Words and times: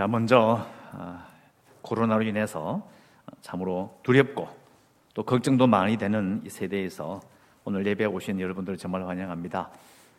자, 0.00 0.06
먼저 0.06 0.66
아, 0.92 1.26
코로나로 1.82 2.22
인해서 2.22 2.88
참으로 3.42 3.98
두렵고 4.02 4.48
또 5.12 5.22
걱정도 5.22 5.66
많이 5.66 5.98
되는 5.98 6.40
이 6.42 6.48
세대에서 6.48 7.20
오늘 7.66 7.84
예배에 7.84 8.06
오신 8.06 8.40
여러분들을 8.40 8.78
정말 8.78 9.06
환영합니다. 9.06 9.68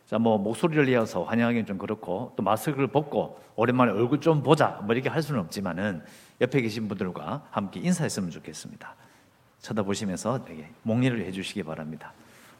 자, 0.06 0.20
뭐 0.20 0.38
목소리를 0.38 0.86
내어서 0.86 1.24
환영하기는 1.24 1.66
좀 1.66 1.78
그렇고 1.78 2.32
또 2.36 2.44
마스크를 2.44 2.86
벗고 2.86 3.40
오랜만에 3.56 3.90
얼굴 3.90 4.20
좀 4.20 4.44
보자 4.44 4.80
뭐 4.84 4.94
이렇게 4.94 5.08
할 5.08 5.20
수는 5.20 5.40
없지만은 5.40 6.04
옆에 6.40 6.60
계신 6.60 6.86
분들과 6.86 7.48
함께 7.50 7.80
인사했으면 7.80 8.30
좋겠습니다. 8.30 8.94
쳐다보시면서 9.62 10.44
되게 10.44 10.68
목례를 10.82 11.24
해주시기 11.24 11.64
바랍니다. 11.64 12.12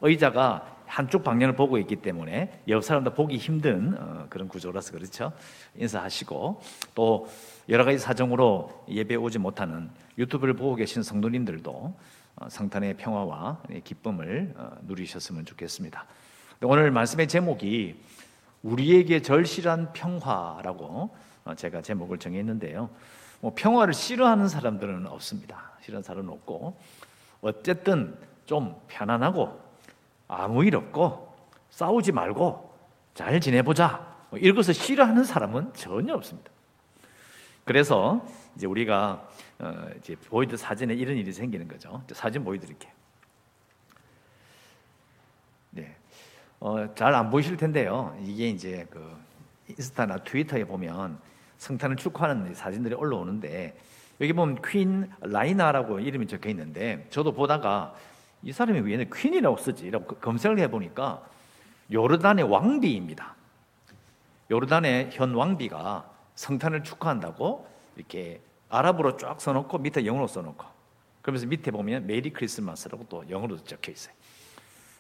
의자가 0.02 0.72
한쪽 0.86 1.24
방향을 1.24 1.56
보고 1.56 1.78
있기 1.78 1.96
때문에 1.96 2.62
옆 2.68 2.84
사람도 2.84 3.14
보기 3.14 3.38
힘든 3.38 3.96
어, 3.98 4.26
그런 4.28 4.46
구조라서 4.46 4.92
그렇죠. 4.92 5.32
인사하시고 5.76 6.60
또 6.94 7.28
여러 7.70 7.84
가지 7.84 7.98
사정으로 7.98 8.84
예배 8.88 9.14
오지 9.14 9.38
못하는 9.38 9.88
유튜브를 10.18 10.52
보고 10.52 10.74
계신 10.74 11.02
성도님들도 11.02 11.96
어, 12.36 12.48
성탄의 12.48 12.98
평화와 12.98 13.62
기쁨을 13.84 14.52
어, 14.57 14.72
누리셨으면 14.82 15.46
좋겠습니다. 15.46 16.04
오늘 16.60 16.90
말씀의 16.90 17.26
제목이 17.26 17.98
우리에게 18.62 19.22
절실한 19.22 19.94
평화라고 19.94 21.16
제가 21.57 21.80
제목을 21.80 22.18
정했는데요. 22.18 22.90
뭐 23.40 23.52
평화를 23.54 23.94
싫어하는 23.94 24.46
사람들은 24.46 25.07
없습니다. 25.07 25.72
싫어하는 25.80 26.02
사람은 26.02 26.29
없고 26.29 26.79
어쨌든 27.40 28.16
좀 28.46 28.79
편안하고 28.88 29.61
아무 30.35 30.64
일 30.64 30.77
없고 30.77 31.32
싸우지 31.71 32.12
말고 32.12 32.72
잘 33.14 33.41
지내보자. 33.41 34.12
뭐 34.31 34.39
이것을 34.39 34.75
싫어하는 34.75 35.25
사람은 35.25 35.75
전혀 35.75 36.14
없습니다. 36.14 36.50
그래서 37.64 38.27
이제 38.56 38.67
우리가 38.67 39.28
어 39.58 39.86
이제 39.98 40.17
보이드 40.28 40.56
사진에 40.56 40.95
이런 40.95 41.16
일이 41.16 41.33
생기는 41.33 41.69
거죠. 41.69 42.02
사진 42.12 42.44
보여드릴게요. 42.44 42.92
네, 45.70 45.94
어, 46.61 46.92
잘 46.94 47.14
안 47.14 47.30
보이실 47.30 47.56
텐데요. 47.56 48.17
이게 48.22 48.48
이제 48.48 48.86
그 48.91 49.17
인스타나 49.69 50.19
트위터에 50.19 50.64
보면 50.64 51.19
성탄을 51.58 51.96
축하하는 51.96 52.55
사진들이 52.55 52.94
올라오는데 52.94 53.77
여기 54.20 54.33
보면 54.33 54.61
Queen 54.62 55.10
Rania라고 55.20 56.00
이름이 56.00 56.27
적혀 56.27 56.50
있는데 56.50 57.06
저도 57.11 57.33
보다가 57.33 57.94
이 58.42 58.52
사람이 58.52 58.80
왜 58.80 59.04
퀸이라고 59.04 59.56
쓰지? 59.56 59.90
라고 59.90 60.16
검색을 60.16 60.58
해보니까 60.60 61.24
요르단의 61.92 62.44
왕비입니다. 62.44 63.36
요르단의 64.50 65.10
현 65.12 65.34
왕비가 65.34 66.10
성탄을 66.34 66.82
축하한다고 66.82 67.68
이렇게 67.96 68.40
아랍어로 68.68 69.16
쫙 69.16 69.40
써놓고 69.40 69.78
밑에 69.78 70.04
영어로 70.06 70.26
써놓고 70.26 70.64
그러면서 71.20 71.46
밑에 71.46 71.70
보면 71.70 72.06
메리 72.06 72.32
크리스마스라고 72.32 73.06
또 73.08 73.24
영어로 73.28 73.62
적혀 73.64 73.92
있어요. 73.92 74.14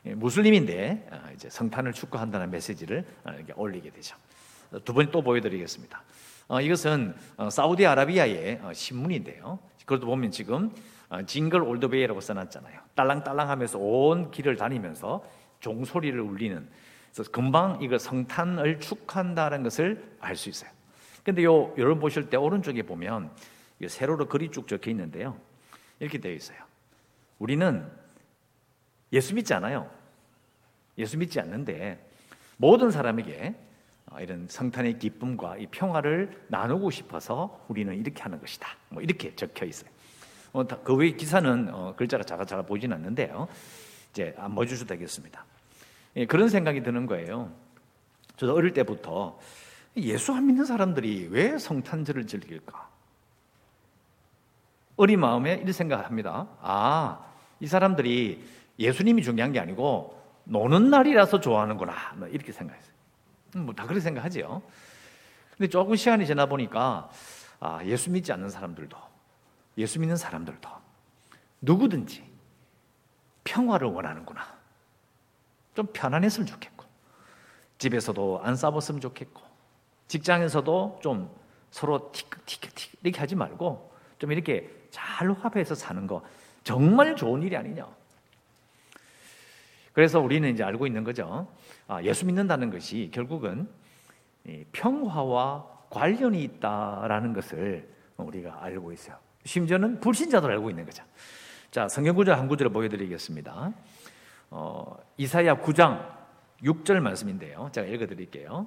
예, 0.06 0.14
무슬림인데 0.14 1.08
아, 1.10 1.30
이제 1.32 1.48
성탄을 1.48 1.92
축하한다는 1.92 2.50
메시지를 2.50 3.04
아, 3.24 3.32
이렇게 3.32 3.52
올리게 3.56 3.90
되죠. 3.90 4.16
두번또 4.84 5.22
보여드리겠습니다. 5.22 6.02
어, 6.48 6.60
이것은 6.60 7.14
어, 7.36 7.50
사우디아라비아의 7.50 8.60
어, 8.62 8.72
신문인데요. 8.72 9.58
그것도 9.80 10.06
보면 10.06 10.30
지금 10.30 10.72
징글 11.26 11.62
올드베이라고 11.62 12.20
써놨잖아요. 12.20 12.80
딸랑딸랑하면서 12.94 13.78
온 13.78 14.30
길을 14.30 14.56
다니면서 14.56 15.24
종소리를 15.60 16.18
울리는. 16.20 16.68
그래서 17.12 17.30
금방 17.30 17.78
이거 17.82 17.98
성탄을 17.98 18.80
축한다는 18.80 19.62
것을 19.62 20.16
알 20.20 20.36
수 20.36 20.48
있어요. 20.48 20.70
근데 21.22 21.44
요 21.44 21.72
여러분 21.76 22.00
보실 22.00 22.30
때 22.30 22.36
오른쪽에 22.36 22.82
보면 22.82 23.30
세로로 23.86 24.26
글이 24.26 24.50
쭉 24.50 24.66
적혀 24.66 24.90
있는데요. 24.90 25.38
이렇게 26.00 26.18
되어 26.18 26.32
있어요. 26.32 26.58
우리는 27.38 27.86
예수 29.12 29.34
믿지 29.34 29.52
않아요. 29.54 29.90
예수 30.98 31.18
믿지 31.18 31.38
않는데 31.38 32.10
모든 32.56 32.90
사람에게 32.90 33.54
이런 34.20 34.46
성탄의 34.48 34.98
기쁨과 34.98 35.58
이 35.58 35.66
평화를 35.66 36.44
나누고 36.48 36.90
싶어서 36.90 37.64
우리는 37.68 37.94
이렇게 37.94 38.22
하는 38.22 38.40
것이다. 38.40 38.68
뭐 38.88 39.02
이렇게 39.02 39.34
적혀 39.36 39.66
있어요. 39.66 39.90
어, 40.52 40.66
그외 40.66 41.12
기사는 41.12 41.68
어, 41.72 41.94
글자가 41.96 42.24
작아 42.24 42.44
작아 42.44 42.62
보이진 42.62 42.92
않는데요. 42.92 43.48
이제 44.10 44.34
안 44.38 44.54
보여주셔도 44.54 44.88
되겠습니다. 44.88 45.44
예, 46.16 46.26
그런 46.26 46.48
생각이 46.48 46.82
드는 46.82 47.06
거예요. 47.06 47.50
저도 48.36 48.54
어릴 48.54 48.72
때부터 48.72 49.38
예수 49.96 50.32
안 50.32 50.46
믿는 50.46 50.64
사람들이 50.64 51.28
왜 51.30 51.58
성탄절을 51.58 52.26
즐길까? 52.26 52.90
어린 54.96 55.20
마음에 55.20 55.54
이런 55.54 55.72
생각을 55.72 56.04
합니다. 56.04 56.48
아, 56.60 57.24
이 57.60 57.66
사람들이 57.66 58.44
예수님이 58.78 59.22
중요한 59.22 59.52
게 59.52 59.60
아니고 59.60 60.20
노는 60.44 60.90
날이라서 60.90 61.40
좋아하는구나. 61.40 62.14
뭐 62.16 62.28
이렇게 62.28 62.52
생각했어요. 62.52 62.92
음, 63.56 63.66
뭐다 63.66 63.84
그렇게 63.84 64.00
생각하지요. 64.00 64.62
근데 65.56 65.68
조금 65.68 65.96
시간이 65.96 66.26
지나 66.26 66.46
보니까 66.46 67.10
아, 67.60 67.80
예수 67.84 68.10
믿지 68.10 68.32
않는 68.32 68.50
사람들도 68.50 69.11
예수 69.78 70.00
믿는 70.00 70.16
사람들도 70.16 70.68
누구든지 71.60 72.30
평화를 73.44 73.88
원하는구나. 73.88 74.42
좀 75.74 75.86
편안했으면 75.92 76.46
좋겠고 76.46 76.84
집에서도 77.78 78.40
안 78.42 78.56
싸웠으면 78.56 79.00
좋겠고 79.00 79.40
직장에서도 80.08 81.00
좀 81.02 81.34
서로 81.70 82.12
티격티격티격 82.12 83.00
이렇게 83.02 83.18
하지 83.18 83.34
말고 83.34 83.92
좀 84.18 84.30
이렇게 84.30 84.70
잘 84.90 85.32
화해해서 85.32 85.74
사는 85.74 86.06
거 86.06 86.22
정말 86.62 87.16
좋은 87.16 87.42
일이 87.42 87.56
아니냐. 87.56 87.88
그래서 89.92 90.20
우리는 90.20 90.48
이제 90.52 90.62
알고 90.62 90.86
있는 90.86 91.04
거죠. 91.04 91.48
아, 91.88 92.02
예수 92.02 92.24
믿는다는 92.26 92.70
것이 92.70 93.10
결국은 93.12 93.68
평화와 94.72 95.66
관련이 95.90 96.42
있다라는 96.44 97.32
것을 97.32 97.88
우리가 98.16 98.62
알고 98.62 98.92
있어요. 98.92 99.16
심지어는 99.44 100.00
불신자도 100.00 100.48
알고 100.48 100.70
있는 100.70 100.84
거죠. 100.84 101.04
자, 101.70 101.88
성경 101.88 102.14
구절 102.14 102.38
한 102.38 102.48
구절을 102.48 102.72
보여드리겠습니다. 102.72 103.72
어, 104.50 104.96
이사야 105.16 105.56
9장 105.62 106.06
6절 106.62 107.00
말씀인데요. 107.00 107.70
제가 107.72 107.86
읽어드릴게요. 107.86 108.66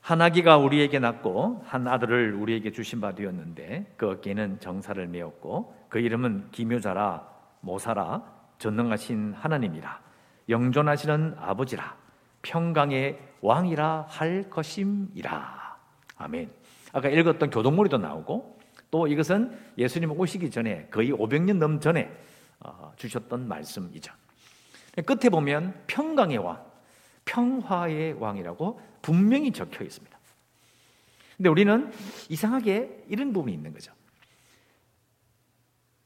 한 0.00 0.22
아기가 0.22 0.56
우리에게 0.58 1.00
낳고 1.00 1.64
한 1.66 1.88
아들을 1.88 2.34
우리에게 2.34 2.70
주신 2.70 3.00
바 3.00 3.14
되었는데 3.14 3.94
그 3.96 4.08
어깨에는 4.08 4.60
정사를 4.60 5.04
메었고 5.08 5.74
그 5.88 5.98
이름은 5.98 6.50
기묘자라 6.52 7.26
모사라 7.60 8.22
전능하신 8.58 9.34
하나님이라 9.34 10.00
영존하시는 10.48 11.34
아버지라 11.38 11.96
평강의 12.42 13.18
왕이라 13.40 14.06
할 14.08 14.48
것임이라. 14.48 15.76
아멘. 16.18 16.52
아까 16.92 17.08
읽었던 17.08 17.50
교동머리도 17.50 17.98
나오고 17.98 18.55
또 18.90 19.06
이것은 19.06 19.56
예수님 19.78 20.12
오시기 20.12 20.50
전에 20.50 20.86
거의 20.90 21.12
500년 21.12 21.58
넘 21.58 21.80
전에 21.80 22.10
어, 22.60 22.92
주셨던 22.96 23.48
말씀이죠. 23.48 24.12
끝에 25.04 25.28
보면 25.28 25.74
평강의 25.86 26.38
왕, 26.38 26.64
평화의 27.24 28.14
왕이라고 28.14 28.80
분명히 29.02 29.52
적혀 29.52 29.84
있습니다. 29.84 30.16
근데 31.36 31.48
우리는 31.50 31.92
이상하게 32.30 33.04
이런 33.08 33.32
부분이 33.32 33.54
있는 33.54 33.72
거죠. 33.72 33.92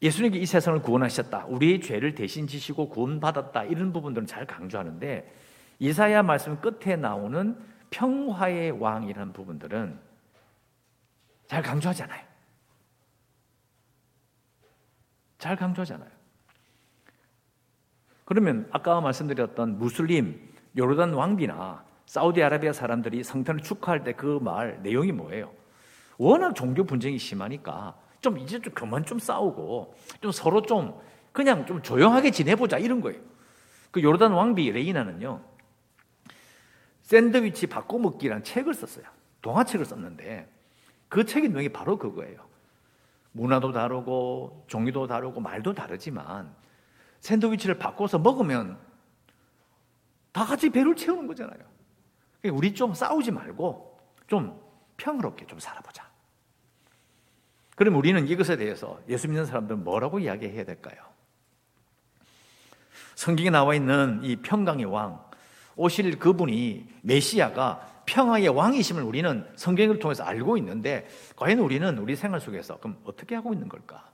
예수님께 0.03 0.39
이 0.39 0.47
세상을 0.47 0.81
구원하셨다. 0.83 1.47
우리의 1.47 1.81
죄를 1.81 2.15
대신 2.15 2.47
지시고 2.47 2.89
구원받았다. 2.89 3.65
이런 3.65 3.93
부분들은 3.93 4.27
잘 4.27 4.47
강조하는데 4.47 5.33
이사야 5.79 6.23
말씀 6.23 6.61
끝에 6.61 6.97
나오는 6.97 7.57
평화의 7.91 8.73
왕이라는 8.73 9.33
부분들은 9.33 9.99
잘 11.47 11.63
강조하지 11.63 12.05
않아요. 12.05 12.30
잘 15.41 15.57
강조하지 15.57 15.95
않아요. 15.95 16.11
그러면 18.25 18.69
아까 18.71 19.01
말씀드렸던 19.01 19.79
무슬림, 19.79 20.39
요르단 20.77 21.15
왕비나 21.15 21.85
사우디아라비아 22.07 22.73
사람들이 22.73 23.25
성탄을 23.25 23.63
축하할 23.63 24.05
때 24.05 24.13
그 24.13 24.39
말 24.41 24.79
내용이 24.83 25.11
뭐예요? 25.13 25.53
워낙 26.19 26.55
종교 26.55 26.85
분쟁이 26.85 27.19
심하니까 27.19 27.97
좀 28.21 28.39
이제 28.39 28.61
좀 28.61 28.73
그만 28.75 29.05
좀 29.05 29.19
싸우고 29.19 29.95
좀 30.21 30.31
서로 30.31 30.63
좀 30.63 30.95
그냥 31.33 31.65
좀 31.67 31.83
조용하게 31.83 32.31
지내보자 32.31 32.79
이런 32.79 33.01
거예요. 33.01 33.21
그 33.91 34.03
요르단 34.03 34.33
왕비 34.33 34.71
레이나는요 34.71 35.41
샌드위치 37.03 37.67
바꿔먹기라는 37.67 38.45
책을 38.45 38.75
썼어요. 38.75 39.07
동화책을 39.43 39.87
썼는데 39.87 40.49
그 41.09 41.25
책의 41.25 41.49
내용이 41.49 41.71
바로 41.71 41.97
그거예요. 41.99 42.50
문화도 43.33 43.73
다르고 43.73 44.65
종교도 44.69 45.07
다르고 45.07 45.41
말도 45.41 45.75
다르지만 45.75 46.55
샌드위치를 47.21 47.79
바꿔서 47.79 48.19
먹으면 48.19 48.79
다 50.33 50.45
같이 50.45 50.71
배를 50.71 50.97
채우는 50.97 51.27
거잖아요. 51.27 51.59
그러니까 52.41 52.59
우리 52.59 52.75
좀 52.75 52.95
싸우지 52.95 53.31
말고 53.31 53.99
좀 54.27 54.61
평화롭게 54.97 55.47
좀 55.47 55.59
살아보자. 55.59 56.09
그럼 57.77 57.97
우리는 57.97 58.27
이것에 58.27 58.57
대해서 58.57 59.01
예수 59.09 59.29
믿는 59.29 59.47
사람들은 59.47 59.85
뭐라고 59.85 60.19
이야기해야 60.19 60.65
될까요? 60.65 60.97
성경에 63.15 63.51
나와 63.51 63.75
있는 63.75 64.21
이 64.23 64.37
평강의 64.37 64.87
왕, 64.87 65.23
오실 65.77 66.19
그분이 66.19 66.87
메시아가 67.03 67.90
평화의 68.11 68.49
왕이심을 68.49 69.05
우리는 69.05 69.47
성경을 69.55 70.01
통해서 70.01 70.25
알고 70.25 70.59
있는데 70.59 71.07
과연 71.37 71.61
우리는 71.61 71.97
우리 71.99 72.17
생활 72.17 72.41
속에서 72.41 72.79
그럼 72.79 72.99
어떻게 73.05 73.37
하고 73.37 73.53
있는 73.53 73.69
걸까? 73.69 74.11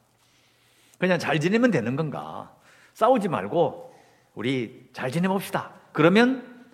그냥 0.98 1.18
잘 1.18 1.40
지내면 1.40 1.70
되는 1.70 1.96
건가? 1.96 2.54
싸우지 2.92 3.28
말고 3.28 3.94
우리 4.34 4.90
잘 4.92 5.10
지내봅시다. 5.10 5.72
그러면 5.92 6.66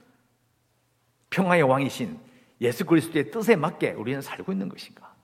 평화의 1.31 1.63
왕이신 1.63 2.19
예수 2.61 2.85
그리스도의 2.85 3.31
뜻에 3.31 3.55
맞게 3.55 3.93
우리는 3.93 4.21
살고 4.21 4.51
있는 4.51 4.69
것인가? 4.69 5.15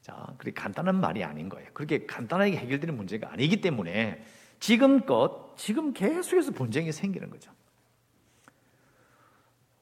자, 0.00 0.26
그렇게 0.38 0.52
간단한 0.60 1.00
말이 1.00 1.22
아닌 1.22 1.48
거예요. 1.48 1.68
그렇게 1.74 2.06
간단하게 2.06 2.56
해결되는 2.56 2.96
문제가 2.96 3.32
아니기 3.32 3.60
때문에 3.60 4.24
지금껏 4.58 5.54
지금 5.56 5.92
계속해서 5.92 6.52
분쟁이 6.52 6.90
생기는 6.90 7.30
거죠. 7.30 7.52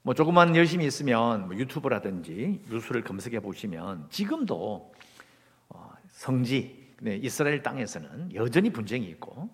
뭐 0.06 0.12
조금만 0.12 0.54
열심히 0.54 0.84
있으면 0.84 1.46
뭐 1.46 1.56
유튜브라든지 1.56 2.60
뉴스를 2.68 3.02
검색해 3.02 3.40
보시면 3.40 4.04
지금도 4.10 4.92
어, 5.70 5.92
성지 6.10 6.92
네, 7.00 7.16
이스라엘 7.16 7.62
땅에서는 7.62 8.34
여전히 8.34 8.68
분쟁이 8.68 9.06
있고 9.06 9.48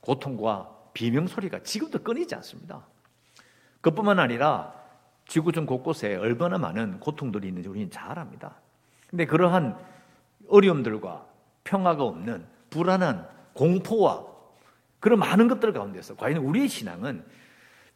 고통과 0.00 0.72
비명 0.94 1.26
소리가 1.26 1.64
지금도 1.64 2.04
끊이지 2.04 2.32
않습니다. 2.36 2.86
그뿐만 3.80 4.20
아니라 4.20 4.72
지구촌 5.26 5.66
곳곳에 5.66 6.14
얼마나 6.14 6.58
많은 6.58 7.00
고통들이 7.00 7.48
있는지 7.48 7.68
우리는 7.68 7.90
잘 7.90 8.20
압니다. 8.20 8.54
근데 9.10 9.26
그러한 9.26 9.76
어려움들과 10.48 11.26
평화가 11.64 12.04
없는 12.04 12.46
불안한 12.70 13.28
공포와 13.52 14.24
그런 15.00 15.18
많은 15.18 15.48
것들 15.48 15.72
가운데서 15.72 16.14
과연 16.14 16.36
우리의 16.36 16.68
신앙은 16.68 17.24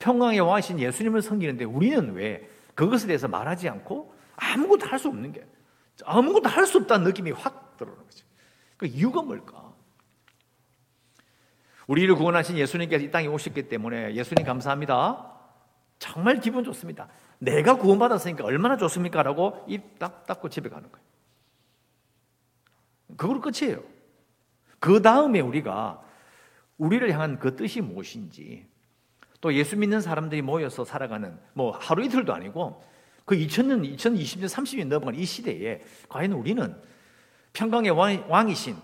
평강의 0.02 0.40
왕이신 0.40 0.80
예수님을 0.80 1.22
섬기는데 1.22 1.64
우리는 1.64 2.12
왜 2.14 2.48
그것에 2.74 3.06
대해서 3.06 3.28
말하지 3.28 3.68
않고 3.68 4.12
아무것도 4.34 4.86
할 4.86 4.98
수 4.98 5.08
없는 5.08 5.32
게 5.32 5.46
아무것도 6.04 6.48
할 6.48 6.66
수 6.66 6.78
없다는 6.78 7.04
느낌이 7.04 7.30
확 7.30 7.76
들어오는 7.76 8.02
거죠. 8.02 8.26
그 8.76 8.86
이유가 8.86 9.22
뭘까? 9.22 9.72
우리를 11.86 12.12
구원하신 12.16 12.58
예수님께서 12.58 13.04
이 13.04 13.10
땅에 13.12 13.28
오셨기 13.28 13.68
때문에 13.68 14.14
예수님 14.14 14.44
감사합니다. 14.44 15.30
정말 16.00 16.40
기분 16.40 16.64
좋습니다. 16.64 17.08
내가 17.38 17.76
구원받았으니까 17.76 18.44
얼마나 18.44 18.76
좋습니까? 18.76 19.22
라고 19.22 19.64
입딱 19.68 20.26
닫고 20.26 20.48
집에 20.48 20.68
가는 20.68 20.90
거예요. 20.90 21.06
그걸로 23.16 23.40
끝이에요. 23.40 23.84
그 24.80 25.00
다음에 25.00 25.38
우리가 25.38 26.02
우리를 26.78 27.08
향한 27.12 27.38
그 27.38 27.54
뜻이 27.54 27.80
무엇인지 27.80 28.71
또 29.42 29.52
예수 29.52 29.76
믿는 29.76 30.00
사람들이 30.00 30.40
모여서 30.40 30.84
살아가는 30.84 31.36
뭐 31.52 31.72
하루 31.72 32.04
이틀도 32.04 32.32
아니고 32.32 32.82
그 33.24 33.36
2000년, 33.36 33.96
2020년, 33.96 34.46
30년 34.46 34.86
넘어간 34.86 35.16
이 35.16 35.24
시대에 35.24 35.82
과연 36.08 36.32
우리는 36.32 36.74
평강의 37.52 37.90
왕, 37.90 38.48
이신 38.48 38.76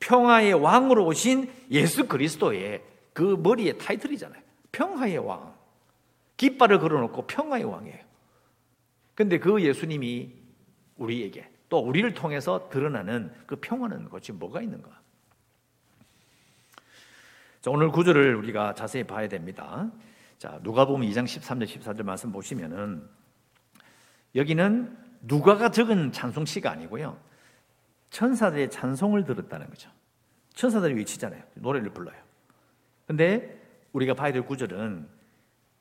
평화의 0.00 0.52
왕으로 0.52 1.06
오신 1.06 1.50
예수 1.70 2.06
그리스도의 2.06 2.82
그 3.14 3.22
머리에 3.42 3.72
타이틀이잖아요. 3.78 4.40
평화의 4.70 5.18
왕. 5.18 5.54
깃발을 6.36 6.78
걸어놓고 6.78 7.26
평화의 7.26 7.64
왕이에요. 7.64 7.98
근데 9.14 9.38
그 9.38 9.62
예수님이 9.62 10.34
우리에게 10.96 11.48
또 11.70 11.78
우리를 11.78 12.12
통해서 12.12 12.68
드러나는 12.70 13.32
그 13.46 13.56
평화는 13.56 14.10
것이 14.10 14.32
뭐가 14.32 14.60
있는가? 14.60 15.01
자, 17.62 17.70
오늘 17.70 17.92
구절을 17.92 18.34
우리가 18.34 18.74
자세히 18.74 19.04
봐야 19.04 19.28
됩니다. 19.28 19.88
자, 20.36 20.58
누가 20.64 20.84
보면 20.84 21.08
2장 21.08 21.24
13절 21.24 21.64
14절 21.64 22.02
말씀 22.02 22.32
보시면은 22.32 23.08
여기는 24.34 24.98
누가가 25.20 25.70
적은 25.70 26.10
찬송시가 26.10 26.72
아니고요. 26.72 27.16
천사들의 28.10 28.68
찬송을 28.68 29.24
들었다는 29.24 29.68
거죠. 29.68 29.88
천사들이 30.54 30.94
외치잖아요. 30.94 31.40
노래를 31.54 31.90
불러요. 31.90 32.16
근데 33.06 33.62
우리가 33.92 34.14
봐야 34.14 34.32
될 34.32 34.44
구절은 34.44 35.06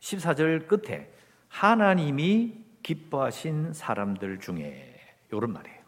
14절 0.02 0.68
끝에 0.68 1.12
하나님이 1.48 2.64
기뻐하신 2.84 3.74
사람들 3.74 4.40
중에 4.40 5.00
이런 5.32 5.52
말이에요. 5.52 5.82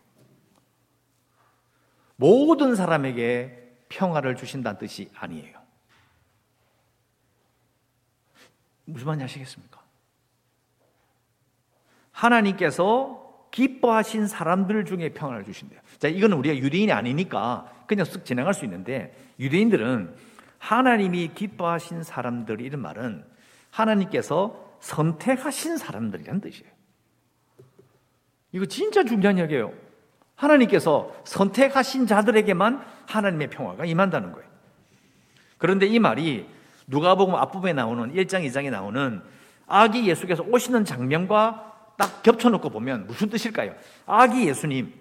모든 2.15 2.73
사람에게 2.73 3.77
평화를 3.89 4.35
주신다는 4.35 4.79
뜻이 4.79 5.11
아니에요. 5.13 5.62
무슨 8.85 9.07
말인지 9.07 9.25
아시겠습니까? 9.25 9.81
하나님께서 12.11 13.47
기뻐하신 13.51 14.27
사람들 14.27 14.85
중에 14.85 15.09
평안을 15.09 15.45
주신대요. 15.45 15.79
자, 15.99 16.07
이거는 16.07 16.37
우리가 16.37 16.57
유대인이 16.57 16.91
아니니까 16.91 17.71
그냥 17.87 18.05
쓱 18.05 18.25
지나갈 18.25 18.53
수 18.53 18.65
있는데 18.65 19.15
유대인들은 19.39 20.15
하나님이 20.57 21.33
기뻐하신 21.35 22.03
사람들 22.03 22.61
이런 22.61 22.81
말은 22.81 23.25
하나님께서 23.69 24.77
선택하신 24.79 25.77
사람들이란 25.77 26.41
뜻이에요. 26.41 26.71
이거 28.51 28.65
진짜 28.65 29.03
중요한 29.03 29.39
얘기예요. 29.39 29.73
하나님께서 30.35 31.13
선택하신 31.25 32.07
자들에게만 32.07 32.83
하나님의 33.07 33.49
평화가 33.49 33.85
임한다는 33.85 34.31
거예요. 34.31 34.47
그런데 35.57 35.85
이 35.85 35.99
말이 35.99 36.47
누가복음 36.93 37.33
앞부분에 37.33 37.73
나오는 37.73 38.13
1장 38.13 38.45
2장에 38.47 38.69
나오는 38.69 39.21
아기 39.65 40.07
예수께서 40.07 40.43
오시는 40.43 40.85
장면과 40.85 41.93
딱 41.97 42.21
겹쳐놓고 42.21 42.69
보면 42.69 43.07
무슨 43.07 43.29
뜻일까요? 43.29 43.73
아기 44.05 44.47
예수님 44.47 44.93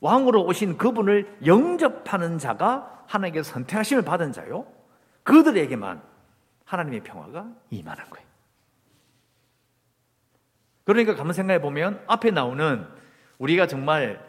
왕으로 0.00 0.44
오신 0.44 0.76
그분을 0.76 1.38
영접하는 1.46 2.38
자가 2.38 3.04
하나님께 3.06 3.42
선택하심을 3.42 4.02
받은 4.02 4.32
자요. 4.32 4.66
그들에게만 5.22 6.02
하나님의 6.64 7.00
평화가 7.00 7.46
임하는 7.70 8.04
거예요. 8.10 8.26
그러니까 10.84 11.14
가만 11.14 11.32
생각해 11.32 11.60
보면 11.60 12.02
앞에 12.08 12.30
나오는 12.30 12.86
우리가 13.38 13.66
정말 13.68 14.22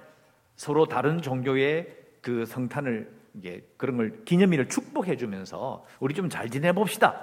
서로 0.56 0.86
다른 0.86 1.22
종교의 1.22 1.98
그 2.22 2.46
성탄을 2.46 3.12
이게 3.36 3.68
그런 3.78 3.98
걸 3.98 4.24
기념일을 4.26 4.70
축복해 4.70 5.18
주면서 5.18 5.86
우리 6.00 6.14
좀 6.14 6.30
잘 6.30 6.50
지내 6.50 6.72
봅시다. 6.72 7.20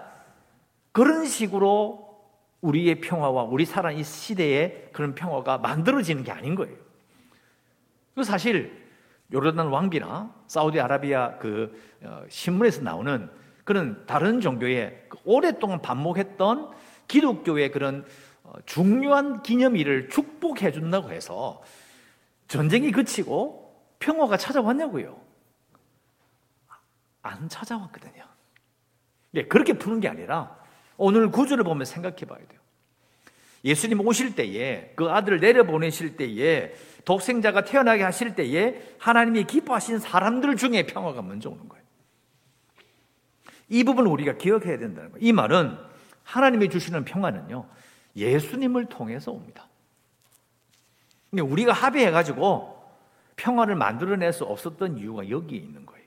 그런 0.93 1.25
식으로 1.25 2.11
우리의 2.61 3.00
평화와 3.00 3.45
우리 3.45 3.64
살아 3.64 3.90
이 3.90 4.02
시대의 4.02 4.90
그런 4.93 5.14
평화가 5.14 5.59
만들어지는 5.59 6.25
게 6.25 6.33
아닌 6.33 6.55
거예요. 6.55 6.76
그 8.14 8.25
사실 8.25 8.88
요르단 9.33 9.69
왕비나 9.69 10.35
사우디아라비아 10.49 11.38
그 11.38 11.81
어, 12.02 12.25
신문에서 12.29 12.83
나오는 12.83 13.31
그런 13.64 14.05
다른 14.07 14.40
종교의 14.40 15.07
그 15.09 15.19
오랫동안 15.25 15.81
반복했던 15.81 16.73
기독교의 17.07 17.71
그런 17.71 18.05
어, 18.43 18.55
중요한 18.67 19.43
기념일을 19.43 20.09
축복해 20.09 20.73
준다고 20.73 21.11
해서 21.12 21.62
전쟁이 22.49 22.90
그치고 22.90 23.81
평화가 24.00 24.37
찾아왔냐고요. 24.37 25.29
안 27.22 27.48
찾아왔거든요. 27.48 28.24
네, 29.32 29.46
그렇게 29.46 29.74
푸는 29.74 30.00
게 30.00 30.08
아니라 30.08 30.56
오늘 30.96 31.30
구절을 31.30 31.64
보면 31.64 31.84
생각해 31.84 32.16
봐야 32.26 32.38
돼요. 32.46 32.60
예수님 33.64 34.00
오실 34.06 34.34
때에 34.34 34.92
그 34.96 35.10
아들을 35.10 35.40
내려보내실 35.40 36.16
때에 36.16 36.74
독생자가 37.04 37.64
태어나게 37.64 38.02
하실 38.02 38.34
때에 38.34 38.94
하나님이 38.98 39.44
기뻐하신 39.44 39.98
사람들 39.98 40.56
중에 40.56 40.86
평화가 40.86 41.22
먼저 41.22 41.50
오는 41.50 41.68
거예요. 41.68 41.84
이 43.68 43.84
부분을 43.84 44.10
우리가 44.10 44.36
기억해야 44.36 44.78
된다는 44.78 45.12
거예요. 45.12 45.26
이 45.26 45.32
말은 45.32 45.78
하나님이 46.24 46.70
주시는 46.70 47.04
평화는요, 47.04 47.66
예수님을 48.16 48.86
통해서 48.86 49.30
옵니다. 49.30 49.68
우리가 51.32 51.72
합의해가지고 51.72 52.80
평화를 53.36 53.76
만들어낼 53.76 54.32
수 54.32 54.44
없었던 54.44 54.98
이유가 54.98 55.28
여기에 55.28 55.58
있는 55.58 55.86
거예요. 55.86 56.00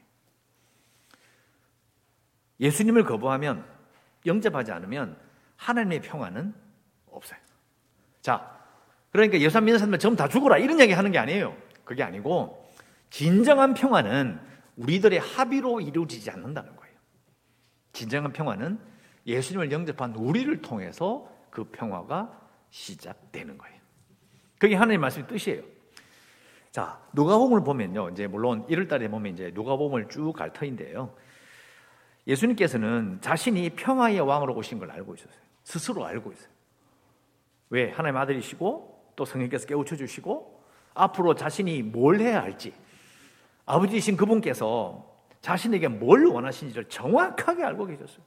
예수님을 2.60 3.04
거부하면 3.04 3.66
영접하지 4.26 4.72
않으면 4.72 5.18
하나님의 5.58 6.02
평화는 6.02 6.54
없어요. 7.12 7.40
자, 8.22 8.60
그러니까 9.12 9.40
예수 9.40 9.60
믿는 9.60 9.78
사람들 9.78 10.00
전부 10.00 10.18
다 10.18 10.28
죽어라 10.28 10.58
이런 10.58 10.80
얘기 10.80 10.94
하는 10.94 11.12
게 11.12 11.20
아니에요. 11.20 11.56
그게 11.84 12.04
아니고 12.04 12.70
진정한 13.10 13.74
평화는 13.74 14.40
우리들의 14.78 15.20
합의로 15.20 15.82
이루어지지 15.82 16.32
않는다는 16.32 16.76
거예요. 16.76 16.96
진정한 17.92 18.34
평화는 18.34 18.80
예수님을 19.28 19.72
영접한 19.72 20.16
우리를 20.16 20.62
통해서 20.62 21.30
그 21.50 21.66
평화가 21.66 22.42
시작되는 22.72 23.58
거예요. 23.58 23.80
그게 24.58 24.76
하나님의 24.76 24.98
말씀의 24.98 25.28
뜻이에요. 25.28 25.62
자, 26.72 27.00
누가복음을 27.14 27.64
보면요. 27.64 28.10
이제 28.10 28.26
물론 28.26 28.66
1월 28.66 28.90
달에 28.90 29.08
보면 29.08 29.34
이제 29.34 29.52
누가복음을 29.54 30.10
쭉 30.10 30.34
갈 30.34 30.52
터인데요. 30.52 31.16
예수님께서는 32.28 33.20
자신이 33.22 33.72
평화의 33.72 34.20
왕으로 34.20 34.56
오신 34.56 34.80
걸 34.80 34.92
알고 34.92 35.16
있었어요. 35.16 35.42
스스로 35.64 36.06
알고 36.06 36.32
있어요. 36.32 36.50
왜? 37.70 37.92
하나님 37.92 38.18
아들이시고 38.18 39.14
또 39.16 39.26
성령께서 39.26 39.68
깨우쳐 39.68 39.96
주시고 39.96 40.64
앞으로 40.94 41.36
자신이 41.36 41.82
뭘 41.82 42.20
해야 42.20 42.42
할지 42.42 42.74
아버지이신 43.66 44.18
그분께서 44.18 45.12
자신에게 45.42 45.88
뭘 45.88 46.26
원하시는지를 46.26 46.90
정확하게 46.90 47.64
알고 47.64 47.86
계셨어요. 47.88 48.24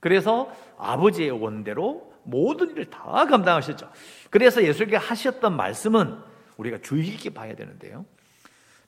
그래서 0.00 0.52
아버지의 0.78 1.30
원대로 1.30 2.12
모든 2.24 2.70
일을 2.70 2.86
다 2.90 3.24
감당하셨죠. 3.26 3.90
그래서 4.30 4.62
예수님께 4.62 4.96
하셨던 4.96 5.56
말씀은 5.56 6.18
우리가 6.56 6.78
주의 6.78 7.04
깊게 7.04 7.30
봐야 7.30 7.54
되는데요. 7.54 8.04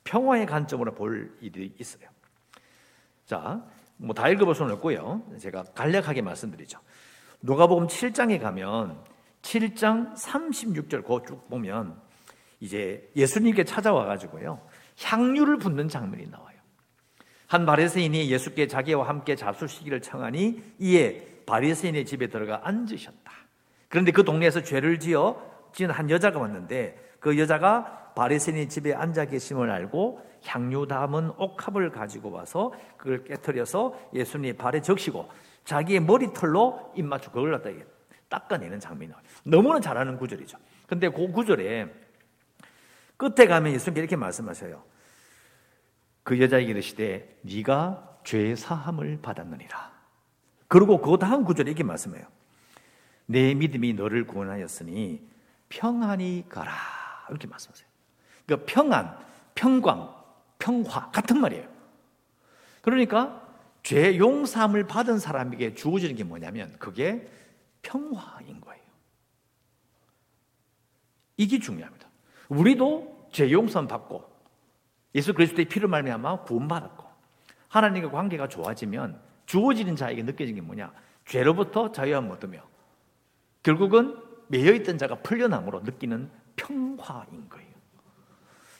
평화의 0.03 0.45
관점으로 0.45 0.93
볼 0.93 1.35
일이 1.41 1.73
있어요. 1.79 2.07
자, 3.25 3.65
뭐 3.97 4.13
다 4.13 4.29
읽어볼 4.29 4.55
수는 4.55 4.73
없고요. 4.73 5.23
제가 5.39 5.63
간략하게 5.75 6.21
말씀드리죠. 6.21 6.79
누가복음 7.41 7.87
7장에 7.87 8.41
가면 8.41 8.97
7장 9.41 10.15
36절 10.15 11.05
그쭉 11.05 11.49
보면 11.49 11.95
이제 12.59 13.09
예수님께 13.15 13.63
찾아와 13.63 14.05
가지고요. 14.05 14.59
향유를 15.01 15.57
붓는 15.57 15.87
장면이 15.87 16.27
나와요. 16.27 16.55
한 17.47 17.65
바리새인이 17.65 18.29
예수께 18.31 18.67
자기와 18.67 19.07
함께 19.07 19.35
잡수시기를 19.35 20.01
청하니 20.01 20.63
이에 20.79 21.43
바리새인의 21.45 22.05
집에 22.05 22.27
들어가 22.27 22.61
앉으셨다. 22.63 23.31
그런데 23.87 24.11
그 24.11 24.23
동네에서 24.23 24.63
죄를 24.63 24.99
지어 24.99 25.39
지은 25.73 25.91
한 25.91 26.09
여자가 26.09 26.39
왔는데 26.39 26.97
그 27.19 27.37
여자가 27.37 28.13
바리새인의 28.15 28.69
집에 28.69 28.93
앉아 28.93 29.25
계심을 29.25 29.69
알고 29.69 30.25
향유 30.45 30.87
담은 30.87 31.31
옥합을 31.37 31.91
가지고 31.91 32.31
와서 32.31 32.73
그걸 32.97 33.23
깨뜨려서 33.23 34.09
예수님 34.13 34.57
발에 34.57 34.81
적시고 34.81 35.29
자기의 35.63 36.01
머리털로 36.01 36.93
입맞추 36.95 37.31
그걸 37.31 37.51
갖다 37.51 37.69
닦아내는 38.29 38.79
장면이 38.79 39.09
나와요. 39.09 39.25
너무나 39.43 39.79
잘하는 39.79 40.17
구절이죠. 40.17 40.57
근데 40.87 41.09
그 41.09 41.31
구절에 41.31 41.93
끝에 43.17 43.47
가면 43.47 43.73
예수님께 43.73 44.01
이렇게 44.01 44.15
말씀하셔요. 44.15 44.83
그 46.23 46.39
여자에게 46.41 46.71
이르시되 46.71 47.39
네가 47.41 48.19
죄 48.23 48.55
사함을 48.55 49.19
받았느니라. 49.21 49.93
그리고 50.67 50.99
그 50.99 51.17
다음 51.17 51.43
구절에 51.43 51.69
이렇게 51.69 51.83
말씀해요. 51.83 52.25
내 53.27 53.53
믿음이 53.53 53.93
너를 53.93 54.25
구원하였으니 54.25 55.27
평안히 55.69 56.45
가라. 56.49 56.73
이렇게 57.29 57.47
말씀하세요. 57.47 57.87
그러니까 58.45 58.65
평안, 58.71 59.17
평광, 59.53 60.24
평화 60.65 61.11
같은 61.11 61.39
말이에요. 61.39 61.67
그러니까 62.81 63.47
죄 63.83 64.17
용서함을 64.17 64.87
받은 64.87 65.19
사람에게 65.19 65.75
주어지는 65.75 66.15
게 66.15 66.23
뭐냐면 66.23 66.75
그게 66.79 67.29
평화인 67.83 68.59
거예요. 68.61 68.83
이게 71.37 71.59
중요합니다. 71.59 72.07
우리도 72.49 73.29
죄 73.31 73.51
용서함 73.51 73.87
받고 73.87 74.27
예수 75.13 75.35
그리스도의 75.35 75.65
피를 75.65 75.87
말미암아 75.87 76.41
구원받았고 76.41 77.05
하나님과 77.67 78.09
관계가 78.09 78.47
좋아지면 78.47 79.21
주어지는 79.45 79.95
자에게 79.95 80.23
느껴지는 80.23 80.55
게 80.55 80.61
뭐냐? 80.61 80.91
죄로부터 81.25 81.91
자유함을 81.91 82.31
얻으며 82.31 82.63
결국은 83.61 84.19
매여있던 84.47 84.97
자가 84.97 85.21
풀려남으로 85.21 85.81
느끼는 85.81 86.31
평화인 86.55 87.49
거예요. 87.49 87.75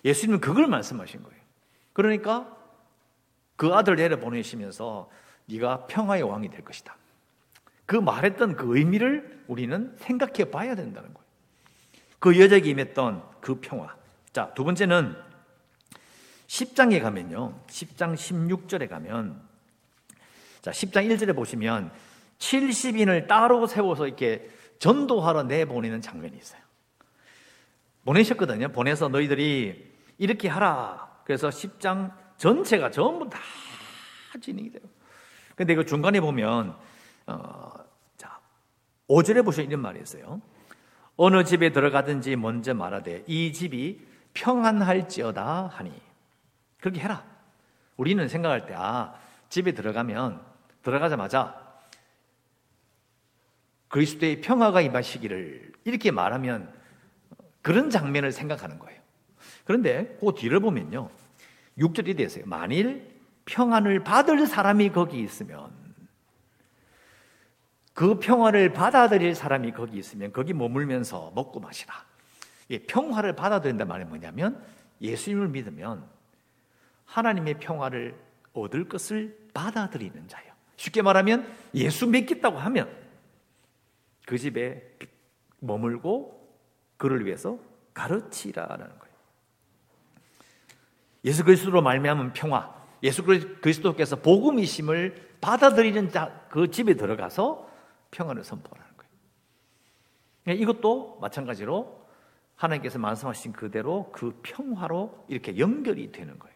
예수님은 0.03 0.41
그걸 0.41 0.65
말씀하신 0.65 1.21
거예요. 1.21 1.34
그러니까 1.95 2.53
그 3.55 3.73
아들 3.73 3.95
내려 3.95 4.19
보내시면서 4.19 5.09
네가 5.45 5.87
평화의 5.87 6.23
왕이 6.23 6.49
될 6.49 6.61
것이다. 6.61 6.93
그 7.85 7.95
말했던 7.95 8.57
그 8.57 8.77
의미를 8.77 9.43
우리는 9.47 9.95
생각해 9.99 10.51
봐야 10.51 10.75
된다는 10.75 11.13
거예요. 11.13 11.25
그 12.19 12.37
여자에게 12.37 12.71
임했던 12.71 13.23
그 13.39 13.61
평화. 13.61 13.95
자, 14.33 14.53
두 14.55 14.65
번째는 14.65 15.15
10장에 16.47 17.01
가면요. 17.01 17.61
10장 17.67 18.15
16절에 18.15 18.89
가면 18.89 19.41
자, 20.61 20.71
10장 20.71 21.09
1절에 21.09 21.33
보시면 21.33 21.93
70인을 22.39 23.27
따로 23.27 23.67
세워서 23.67 24.07
이렇게 24.07 24.49
전도하러 24.79 25.43
내보내는 25.43 26.01
장면이 26.01 26.35
있어요. 26.35 26.61
보내셨거든요. 28.03 28.67
보내서 28.69 29.07
너희들이 29.07 29.93
이렇게 30.17 30.49
하라. 30.49 31.04
그래서 31.25 31.49
10장 31.49 32.13
전체가 32.37 32.91
전부 32.91 33.29
다 33.29 33.39
진행이 34.39 34.71
돼요. 34.71 34.83
근데 35.55 35.75
그 35.75 35.85
중간에 35.85 36.21
보면, 36.21 36.75
어, 37.27 37.73
자, 38.15 38.39
5절에 39.09 39.43
보시면 39.43 39.69
이런 39.69 39.81
말이 39.81 39.99
있어요. 40.01 40.41
어느 41.17 41.43
집에 41.43 41.71
들어가든지 41.71 42.35
먼저 42.35 42.73
말하되 42.73 43.23
이 43.27 43.51
집이 43.53 44.05
평안할지어다 44.33 45.67
하니. 45.67 45.91
그렇게 46.79 46.99
해라. 46.99 47.25
우리는 47.97 48.27
생각할 48.27 48.65
때, 48.67 48.75
아, 48.77 49.15
집에 49.49 49.71
들어가면, 49.71 50.41
들어가자마자 50.83 51.65
그리스도의 53.87 54.41
평화가 54.41 54.81
임하시기를 54.81 55.71
이렇게 55.85 56.11
말하면 56.11 56.71
그런 57.61 57.89
장면을 57.89 58.31
생각하는 58.31 58.77
거예요. 58.77 59.01
그런데 59.65 60.17
그 60.19 60.33
뒤를 60.33 60.59
보면요. 60.59 61.09
6절이 61.77 62.15
되세요. 62.17 62.45
만일 62.47 63.13
평안을 63.45 64.03
받을 64.03 64.47
사람이 64.47 64.91
거기 64.91 65.19
있으면 65.19 65.71
그 67.93 68.19
평화를 68.19 68.73
받아들일 68.73 69.35
사람이 69.35 69.71
거기 69.71 69.97
있으면 69.97 70.31
거기 70.31 70.53
머물면서 70.53 71.31
먹고 71.35 71.59
마시라. 71.59 71.93
평화를 72.87 73.35
받아들인다 73.35 73.85
말이 73.85 74.05
뭐냐면 74.05 74.63
예수님을 75.01 75.49
믿으면 75.49 76.05
하나님의 77.05 77.59
평화를 77.59 78.15
얻을 78.53 78.87
것을 78.87 79.37
받아들이는 79.53 80.27
자예요. 80.27 80.53
쉽게 80.77 81.01
말하면 81.01 81.51
예수 81.73 82.07
믿겠다고 82.07 82.57
하면 82.57 82.89
그 84.25 84.37
집에 84.37 84.97
머물고 85.59 86.53
그를 86.97 87.25
위해서 87.25 87.59
가르치라라는 87.93 88.85
거예요. 88.85 89.04
예수 91.25 91.43
그리스도로 91.43 91.81
말미암은 91.81 92.33
평화, 92.33 92.71
예수 93.01 93.23
그리스도께서 93.23 94.15
복음이심을 94.17 95.35
받아들이는 95.41 96.11
자, 96.11 96.45
그 96.49 96.69
집에 96.69 96.93
들어가서 96.93 97.67
평안을 98.11 98.43
선포하는 98.43 98.85
거예요. 98.95 99.11
그러니까 100.43 100.63
이것도 100.63 101.17
마찬가지로 101.19 102.05
하나님께서 102.55 102.99
말씀하신 102.99 103.53
그대로 103.53 104.11
그 104.13 104.39
평화로 104.43 105.25
이렇게 105.27 105.57
연결이 105.57 106.11
되는 106.11 106.37
거예요. 106.39 106.55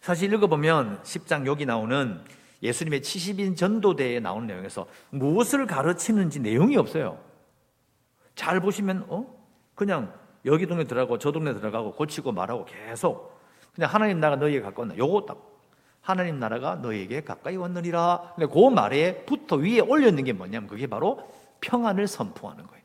사실 0.00 0.32
읽어보면 0.32 1.02
10장 1.02 1.46
여기 1.46 1.64
나오는 1.64 2.22
예수님의 2.62 3.00
70인 3.00 3.56
전도대에 3.56 4.20
나오는 4.20 4.46
내용에서 4.48 4.86
무엇을 5.10 5.66
가르치는지 5.66 6.40
내용이 6.40 6.76
없어요. 6.76 7.18
잘 8.34 8.60
보시면 8.60 9.06
어 9.08 9.26
그냥 9.74 10.12
여기 10.44 10.66
동네 10.66 10.84
들어가고 10.84 11.18
저 11.18 11.30
동네 11.30 11.54
들어가고 11.54 11.92
고치고 11.92 12.32
말하고 12.32 12.64
계속 12.64 13.37
그냥 13.78 13.94
하나님 13.94 14.18
나라가 14.18 14.40
너희에게 14.40 14.60
가까이 14.60 14.80
왔나 14.82 14.98
요거 14.98 15.26
딱 15.26 15.38
하나님 16.00 16.40
나라가 16.40 16.74
너희에게 16.74 17.22
가까이 17.22 17.54
왔느니라. 17.54 18.32
근데 18.34 18.52
그 18.52 18.70
말에 18.70 19.24
붙어 19.24 19.54
위에 19.54 19.78
올렸는 19.78 20.24
게 20.24 20.32
뭐냐면 20.32 20.68
그게 20.68 20.88
바로 20.88 21.32
평안을 21.60 22.08
선포하는 22.08 22.66
거예요. 22.66 22.82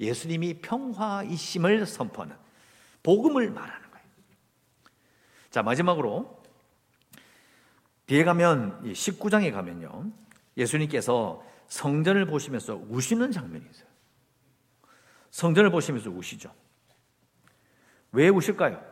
예수님이 0.00 0.62
평화이심을 0.62 1.84
선포하는 1.84 2.34
복음을 3.02 3.50
말하는 3.50 3.90
거예요. 3.90 4.06
자 5.50 5.62
마지막으로 5.62 6.42
뒤에 8.06 8.24
가면 8.24 8.94
19장에 8.94 9.52
가면요. 9.52 10.06
예수님께서 10.56 11.44
성전을 11.66 12.24
보시면서 12.24 12.80
우시는 12.88 13.30
장면이 13.30 13.66
있어요. 13.70 13.86
성전을 15.32 15.70
보시면서 15.70 16.08
우시죠. 16.08 16.50
왜 18.12 18.30
우실까요? 18.30 18.89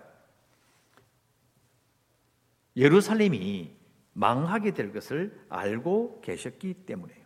예루살렘이 2.78 3.76
망하게 4.12 4.72
될 4.72 4.92
것을 4.92 5.36
알고 5.48 6.20
계셨기 6.22 6.74
때문에요. 6.86 7.18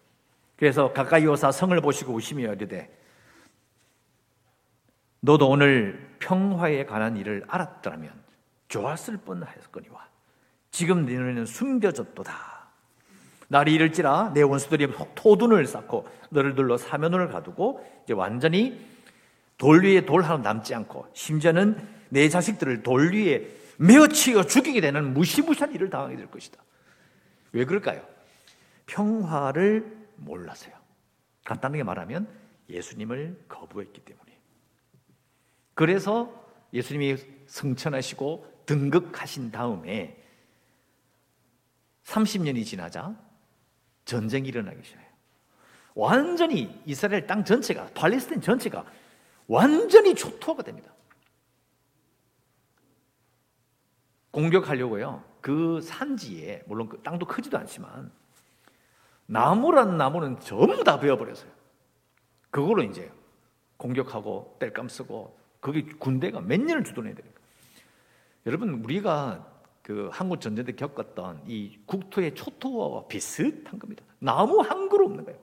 그래서 0.56 0.92
가까이 0.92 1.26
오사 1.26 1.52
성을 1.52 1.78
보시고 1.80 2.14
우시며 2.14 2.54
이르되 2.54 2.90
너도 5.20 5.48
오늘 5.48 6.16
평화에 6.18 6.84
관한 6.86 7.16
일을 7.16 7.44
알았더라면 7.46 8.10
좋았을 8.68 9.18
뻔하였거니와 9.18 10.08
지금 10.70 11.04
너희는 11.04 11.46
숨겨졌도다. 11.46 12.52
날이 13.48 13.74
이를지라 13.74 14.32
내 14.32 14.40
원수들이 14.40 14.88
토둔을 15.14 15.66
쌓고 15.66 16.08
너를 16.30 16.54
둘러 16.54 16.78
사면을 16.78 17.28
가두고 17.28 17.86
이제 18.04 18.14
완전히 18.14 18.80
돌 19.58 19.84
위에 19.84 20.06
돌 20.06 20.22
하나 20.22 20.38
남지 20.38 20.74
않고 20.74 21.08
심지어는 21.12 21.76
내 22.08 22.28
자식들을 22.30 22.82
돌 22.82 23.12
위에 23.12 23.61
메어 23.78 24.06
치어 24.06 24.44
죽이게 24.44 24.80
되는 24.80 25.14
무시무시한 25.14 25.72
일을 25.74 25.90
당하게 25.90 26.16
될 26.16 26.30
것이다. 26.30 26.62
왜 27.52 27.64
그럴까요? 27.64 28.06
평화를 28.86 29.96
몰라서요. 30.16 30.74
간단하게 31.44 31.82
말하면 31.82 32.28
예수님을 32.68 33.44
거부했기 33.48 34.00
때문에. 34.00 34.38
그래서 35.74 36.46
예수님이 36.72 37.16
승천하시고 37.46 38.62
등극하신 38.66 39.50
다음에 39.50 40.18
30년이 42.04 42.64
지나자 42.64 43.14
전쟁이 44.04 44.48
일어나기 44.48 44.82
시작해요. 44.82 45.08
완전히 45.94 46.80
이스라엘 46.86 47.26
땅 47.26 47.44
전체가, 47.44 47.86
팔레스타인 47.94 48.40
전체가 48.40 48.84
완전히 49.46 50.14
초토화가 50.14 50.62
됩니다. 50.62 50.91
공격하려고요. 54.32 55.22
그 55.40 55.80
산지에, 55.80 56.64
물론 56.66 56.88
그 56.88 57.00
땅도 57.02 57.26
크지도 57.26 57.56
않지만, 57.58 58.10
나무란 59.26 59.96
나무는 59.96 60.40
전부 60.40 60.82
다 60.82 60.98
베어버렸어요. 60.98 61.50
그걸로 62.50 62.82
이제 62.82 63.10
공격하고 63.76 64.56
뗄감 64.58 64.88
쓰고, 64.88 65.38
그게 65.60 65.84
군대가 65.84 66.40
몇 66.40 66.60
년을 66.60 66.82
주둔해야 66.82 67.14
되니까. 67.14 67.40
여러분, 68.46 68.82
우리가 68.84 69.46
그 69.82 70.08
한국 70.12 70.40
전쟁 70.40 70.64
때 70.64 70.72
겪었던 70.72 71.42
이 71.46 71.78
국토의 71.86 72.34
초토화와 72.34 73.06
비슷한 73.06 73.78
겁니다. 73.78 74.04
나무 74.18 74.60
한 74.60 74.88
그루 74.88 75.06
없는 75.06 75.24
거예요. 75.24 75.38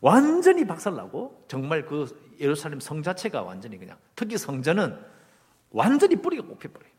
완전히 0.00 0.66
박살나고 0.66 1.44
정말 1.48 1.86
그 1.86 2.34
예루살렘 2.40 2.80
성 2.80 3.02
자체가 3.02 3.42
완전히 3.42 3.78
그냥 3.78 3.96
특히 4.16 4.36
성전은 4.36 4.98
완전히 5.70 6.16
뿌리가 6.16 6.42
뽑혀버려요. 6.44 6.91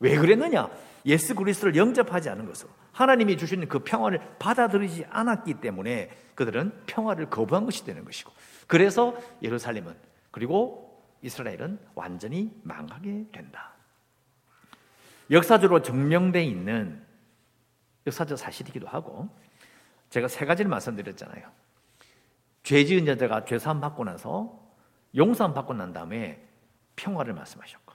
왜 0.00 0.16
그랬느냐? 0.16 0.68
예수 1.06 1.34
그리스도를 1.34 1.76
영접하지 1.76 2.28
않은 2.30 2.46
것으로 2.46 2.70
하나님이 2.92 3.36
주시는 3.36 3.68
그 3.68 3.80
평화를 3.80 4.20
받아들이지 4.38 5.06
않았기 5.08 5.54
때문에 5.54 6.10
그들은 6.34 6.72
평화를 6.86 7.30
거부한 7.30 7.64
것이 7.64 7.84
되는 7.84 8.04
것이고 8.04 8.32
그래서 8.66 9.16
예루살렘은 9.42 9.96
그리고 10.30 11.02
이스라엘은 11.22 11.78
완전히 11.94 12.52
망하게 12.62 13.26
된다. 13.32 13.72
역사적으로 15.30 15.82
증명되어 15.82 16.42
있는 16.42 17.04
역사적 18.06 18.38
사실이기도 18.38 18.86
하고 18.86 19.28
제가 20.10 20.28
세 20.28 20.46
가지를 20.46 20.70
말씀드렸잖아요. 20.70 21.50
죄 22.62 22.84
지은 22.84 23.06
여자가 23.06 23.44
죄사함 23.44 23.80
받고 23.80 24.04
나서 24.04 24.58
용서함 25.16 25.54
받고 25.54 25.74
난 25.74 25.92
다음에 25.92 26.46
평화를 26.96 27.34
말씀하셨고 27.34 27.87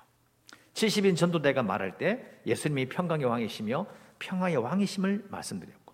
70인 0.74 1.15
전도대가 1.15 1.63
말할 1.63 1.98
때 1.98 2.25
예수님이 2.46 2.89
평강의 2.89 3.25
왕이시며 3.25 3.86
평화의 4.20 4.58
왕이심을 4.58 5.25
말씀드렸고 5.30 5.94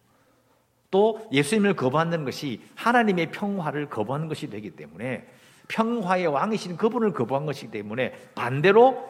또 0.92 1.28
예수님을 1.32 1.76
거부하는 1.76 2.26
것이 2.26 2.62
하나님의 2.76 3.32
평화를 3.32 3.90
거부하는 3.90 4.28
것이 4.28 4.50
되기 4.50 4.72
때문에 4.72 5.28
평화의 5.68 6.28
왕이신 6.28 6.78
그분을 6.78 7.14
거부한 7.14 7.46
것이기 7.46 7.72
때문에 7.72 8.14
반대로 8.36 9.08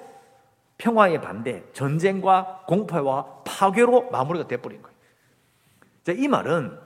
평화의 0.78 1.22
반대, 1.22 1.64
전쟁과 1.74 2.64
공포와 2.68 3.44
파괴로 3.46 4.10
마무리가 4.12 4.48
돼버린 4.48 4.82
거예요. 4.82 4.98
이 6.22 6.28
말은 6.28 6.78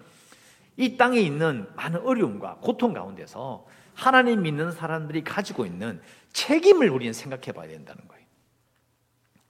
이 0.78 0.98
땅에 0.98 1.20
있는 1.20 1.68
많은 1.75 2.02
어려움과 2.02 2.58
고통 2.62 2.94
가운데서 2.94 3.66
하나님 3.94 4.42
믿는 4.42 4.72
사람들이 4.72 5.24
가지고 5.24 5.66
있는 5.66 6.02
책임을 6.34 6.90
우리는 6.90 7.13
생각해 7.13 7.52
봐야 7.52 7.68
된다는 7.68 8.08
거예요. 8.08 8.12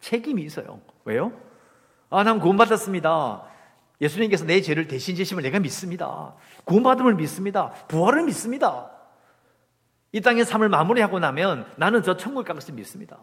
책임이 0.04 0.44
있어요. 0.44 0.82
왜요? 1.06 1.32
아, 2.10 2.24
난 2.24 2.40
구원받았습니다. 2.40 3.50
예수님께서 4.02 4.44
내 4.46 4.62
죄를 4.62 4.88
대신 4.88 5.16
지심을 5.16 5.44
내가 5.44 5.60
믿습니다. 5.60 6.36
구원받음을 6.66 7.16
믿습니다. 7.16 7.72
부활을 7.88 8.24
믿습니다. 8.24 8.92
이 10.12 10.20
땅의 10.20 10.44
삶을 10.44 10.68
마무리하고 10.68 11.20
나면 11.20 11.72
나는 11.78 12.04
저 12.04 12.18
천국 12.18 12.46
갈 12.46 12.56
것을 12.56 12.74
믿습니다. 12.74 13.18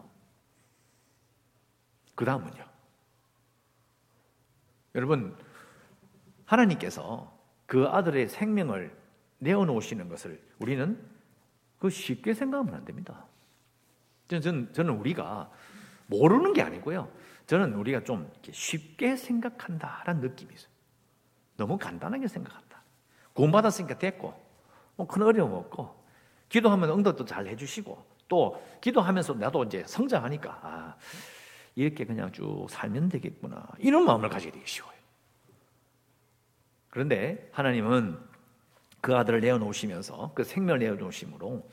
그 2.15 2.25
다음은요. 2.25 2.65
여러분, 4.95 5.37
하나님께서 6.45 7.31
그 7.67 7.87
아들의 7.87 8.27
생명을 8.27 8.97
내어놓으시는 9.37 10.09
것을 10.09 10.41
우리는 10.57 10.99
그 11.77 11.91
쉽게 11.91 12.33
생각하면 12.33 12.73
안 12.73 12.85
됩니다. 12.85 13.25
저는, 14.27 14.73
저는 14.73 14.95
우리가 14.95 15.51
모르는 16.11 16.51
게 16.53 16.61
아니고요. 16.61 17.09
저는 17.47 17.73
우리가 17.73 18.03
좀 18.03 18.29
쉽게 18.51 19.15
생각한다라는 19.15 20.21
느낌이 20.21 20.53
있어요. 20.53 20.71
너무 21.55 21.77
간단하게 21.77 22.27
생각한다. 22.27 22.83
구원 23.33 23.51
받았으니까 23.51 23.97
됐고, 23.97 24.33
뭐큰 24.97 25.23
어려움 25.23 25.53
없고, 25.53 26.03
기도하면 26.49 26.89
응답도 26.89 27.25
잘 27.25 27.47
해주시고, 27.47 28.05
또 28.27 28.61
기도하면서 28.81 29.35
나도 29.35 29.63
이제 29.63 29.83
성장하니까, 29.87 30.59
아, 30.61 30.95
이렇게 31.75 32.05
그냥 32.05 32.31
쭉 32.33 32.67
살면 32.69 33.07
되겠구나. 33.09 33.65
이런 33.79 34.03
마음을 34.03 34.29
가지게 34.29 34.51
되기 34.51 34.65
쉬워요. 34.67 34.91
그런데 36.89 37.49
하나님은 37.53 38.19
그 38.99 39.15
아들을 39.15 39.39
내어놓으시면서 39.39 40.33
그 40.35 40.43
생명을 40.43 40.79
내어놓으심으로 40.79 41.69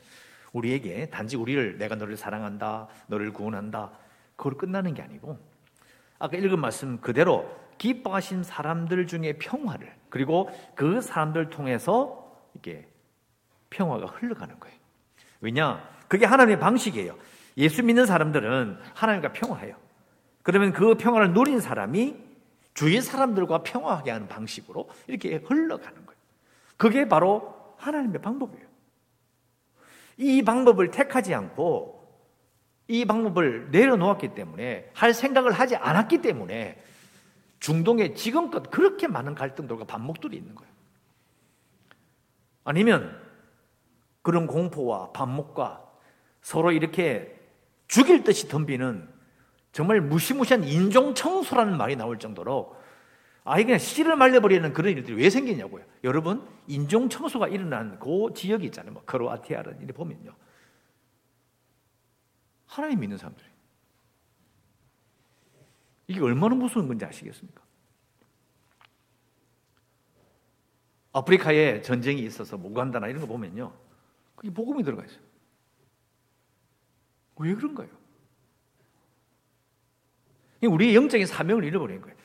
우리에게 0.53 1.09
단지 1.09 1.35
우리를 1.35 1.77
내가 1.77 1.95
너를 1.95 2.15
사랑한다, 2.15 2.87
너를 3.07 3.33
구원한다, 3.33 3.91
그걸 4.39 4.53
끝나는 4.53 4.93
게 4.93 5.01
아니고 5.01 5.37
아까 6.17 6.37
읽은 6.37 6.59
말씀 6.59 7.01
그대로 7.01 7.53
기뻐하신 7.77 8.43
사람들 8.43 9.05
중에 9.05 9.33
평화를 9.33 9.93
그리고 10.09 10.49
그 10.75 11.01
사람들 11.01 11.49
통해서 11.49 12.41
이게 12.55 12.87
평화가 13.69 14.05
흘러가는 14.05 14.57
거예요. 14.57 14.77
왜냐? 15.41 15.83
그게 16.07 16.25
하나님의 16.25 16.57
방식이에요. 16.59 17.17
예수 17.57 17.83
믿는 17.83 18.05
사람들은 18.05 18.79
하나님과 18.93 19.33
평화해요. 19.33 19.75
그러면 20.41 20.71
그 20.71 20.95
평화를 20.95 21.33
누린 21.33 21.59
사람이 21.59 22.15
주위 22.73 23.01
사람들과 23.01 23.63
평화하게 23.63 24.11
하는 24.11 24.27
방식으로 24.29 24.89
이렇게 25.07 25.35
흘러가는 25.35 26.05
거예요. 26.05 26.19
그게 26.77 27.09
바로 27.09 27.75
하나님의 27.77 28.21
방법이에요. 28.21 28.65
이 30.17 30.41
방법을 30.43 30.91
택하지 30.91 31.35
않고 31.35 31.98
이 32.89 33.05
방법을 33.05 33.69
내려놓았기 33.69 34.33
때문에 34.33 34.89
할 34.93 35.13
생각을 35.13 35.51
하지 35.51 35.75
않았기 35.75 36.21
때문에 36.21 36.81
중동에 37.59 38.15
지금껏 38.15 38.71
그렇게 38.71 39.07
많은 39.07 39.35
갈등들과 39.35 39.85
반목들이 39.85 40.35
있는 40.35 40.55
거예요. 40.55 40.73
아니면 42.63 43.15
그런 44.23 44.47
공포와 44.47 45.11
반목과 45.11 45.85
서로 46.41 46.71
이렇게 46.71 47.39
죽일 47.87 48.23
듯이 48.23 48.47
덤비는 48.47 49.07
정말 49.71 50.01
무시무시한 50.01 50.63
인종청소라는 50.63 51.77
말이 51.77 51.95
나올 51.95 52.17
정도로 52.17 52.75
아예 53.43 53.63
그냥 53.63 53.77
씨를 53.77 54.15
말려버리는 54.15 54.73
그런 54.73 54.93
일들이 54.93 55.15
왜 55.15 55.29
생기냐고요. 55.29 55.83
여러분, 56.03 56.47
인종청소가 56.65 57.49
일어난 57.49 57.99
그 57.99 58.29
지역이 58.33 58.65
있잖아요. 58.65 58.93
뭐 58.93 59.03
크로아티아라는 59.05 59.81
일에 59.81 59.93
보면요. 59.93 60.31
하나님 62.69 62.99
믿는 62.99 63.17
사람들이. 63.17 63.47
이게 66.07 66.21
얼마나 66.21 66.55
무서운 66.55 66.87
건지 66.87 67.03
아시겠습니까? 67.03 67.63
아프리카에 71.11 71.81
전쟁이 71.81 72.21
있어서 72.23 72.57
모간다나 72.57 73.07
이런 73.07 73.21
거 73.21 73.27
보면요. 73.27 73.73
그게 74.35 74.53
복음이 74.53 74.83
들어가 74.83 75.03
있어요. 75.03 75.19
왜 77.37 77.55
그런가요? 77.55 77.89
우리의 80.61 80.95
영적인 80.95 81.25
사명을 81.25 81.63
잃어버린 81.63 82.01
거예요. 82.01 82.15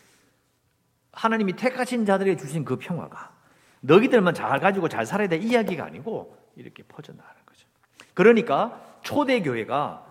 하나님이 1.13 1.55
택하신 1.55 2.05
자들에게 2.05 2.37
주신 2.37 2.65
그 2.65 2.77
평화가 2.77 3.35
너희들만 3.81 4.35
잘 4.35 4.61
가지고 4.61 4.89
잘 4.89 5.07
살아야 5.07 5.29
될 5.29 5.43
이야기가 5.43 5.85
아니고 5.85 6.37
이렇게 6.57 6.83
퍼져나가는 6.83 7.47
거죠. 7.47 7.67
그러니까 8.13 8.99
초대교회가 9.03 10.04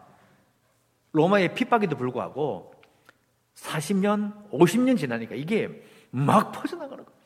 로마의 1.14 1.54
핍박에도 1.56 1.96
불구하고 1.96 2.74
40년, 3.56 4.50
50년 4.52 4.98
지나니까 4.98 5.36
이게 5.36 5.84
막 6.10 6.52
퍼져나가는 6.52 7.04
거예요. 7.04 7.20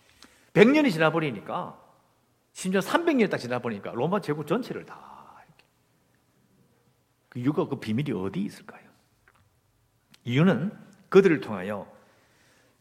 100년이 0.54 0.92
지나버리니까 0.92 1.80
심지어 2.52 2.82
300년이 2.82 3.30
딱 3.30 3.38
지나버리니까 3.38 3.92
로마 3.92 4.20
제국 4.20 4.46
전체를 4.46 4.86
다 4.86 5.36
이렇게. 5.48 5.66
그 7.30 7.40
이유가 7.40 7.68
그 7.68 7.80
비밀이 7.80 8.12
어디 8.12 8.42
있을까요? 8.42 8.88
이유는 10.26 10.72
그들을 11.10 11.40
통하여 11.40 11.90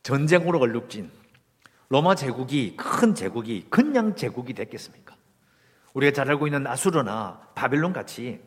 전쟁으로 0.02 0.58
걸룩진 0.58 1.10
로마 1.88 2.16
제국이 2.16 2.76
큰 2.76 3.14
제국이 3.14 3.66
그냥 3.70 4.16
제국이 4.16 4.54
됐겠습니까? 4.54 5.14
우리가 5.94 6.12
잘 6.12 6.28
알고 6.30 6.48
있는 6.48 6.66
아수르나 6.66 7.40
바빌론 7.54 7.92
같이 7.92 8.40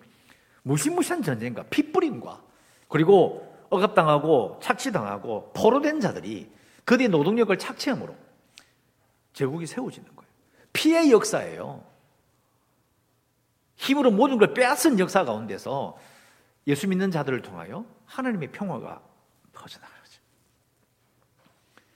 무시무시한 0.63 1.23
전쟁과 1.23 1.63
핏부림과 1.69 2.48
그리고 2.89 3.47
억압당하고 3.69 4.59
착취당하고 4.61 5.53
포로된 5.53 6.01
자들이 6.01 6.51
그들의 6.83 7.09
노동력을 7.09 7.55
착취함으로 7.57 8.15
제국이 9.31 9.65
세워지는 9.67 10.15
거예요. 10.15 10.29
피해 10.73 11.09
역사예요. 11.11 11.83
힘으로 13.75 14.11
모든 14.11 14.37
걸 14.37 14.53
빼앗은 14.53 14.99
역사 14.99 15.23
가운데서 15.23 15.97
예수 16.67 16.87
믿는 16.87 17.11
자들을 17.11 17.41
통하여 17.41 17.85
하나님의 18.05 18.51
평화가 18.51 19.01
퍼져나가죠. 19.53 20.21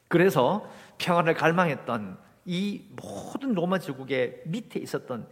그래서 0.08 0.70
평화를 1.00 1.34
갈망했던 1.34 2.18
이 2.46 2.86
모든 2.92 3.54
로마 3.54 3.80
제국의 3.80 4.44
밑에 4.46 4.80
있었던 4.80 5.28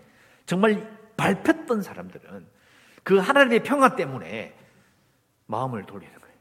정말 0.45 0.97
밟혔던 1.17 1.83
사람들은 1.83 2.47
그 3.03 3.17
하나님의 3.19 3.63
평화 3.63 3.95
때문에 3.95 4.55
마음을 5.51 5.83
돌리는 5.83 6.13
거예요. 6.13 6.35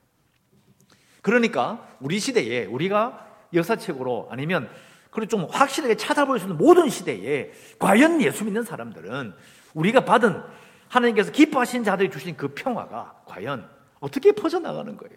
그러니까 1.20 1.86
우리 2.00 2.18
시대에 2.18 2.64
우리가 2.64 3.26
역사책으로 3.52 4.28
아니면 4.30 4.70
그리고 5.10 5.28
좀 5.28 5.44
확실하게 5.50 5.96
찾아볼 5.96 6.38
수 6.38 6.46
있는 6.46 6.56
모든 6.56 6.88
시대에 6.88 7.50
과연 7.78 8.22
예수 8.22 8.44
믿는 8.44 8.62
사람들은 8.62 9.34
우리가 9.74 10.04
받은 10.04 10.42
하나님께서 10.88 11.32
기뻐하신 11.32 11.84
자들이 11.84 12.10
주신 12.10 12.36
그 12.36 12.54
평화가 12.54 13.22
과연 13.26 13.68
어떻게 13.98 14.32
퍼져나가는 14.32 14.96
거예요? 14.96 15.16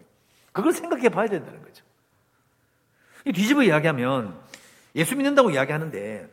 그걸 0.52 0.74
생각해 0.74 1.10
봐야 1.10 1.28
된다는 1.28 1.62
거죠. 1.62 1.86
뒤집어 3.24 3.64
이야기하면 3.64 4.40
예수 4.96 5.16
믿는다고 5.16 5.52
이야기하는데 5.52 6.30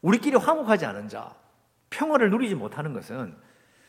우리끼리 0.00 0.36
화목하지 0.36 0.84
않은 0.86 1.08
자, 1.08 1.34
평화를 1.90 2.30
누리지 2.30 2.54
못하는 2.54 2.92
것은 2.92 3.36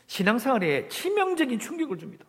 신앙생활에 0.06 0.88
치명적인 0.88 1.58
충격을 1.58 1.98
줍니다. 1.98 2.24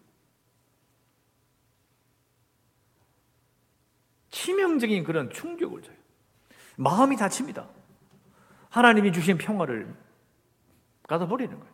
치명적인 4.36 5.06
그런 5.06 5.30
충격을 5.30 5.82
줘요. 5.82 5.96
마음이 6.76 7.16
다칩니다. 7.16 7.70
하나님이 8.70 9.14
주신 9.14 9.38
평화를 9.38 9.96
가둬버리는 11.08 11.58
거예요. 11.58 11.74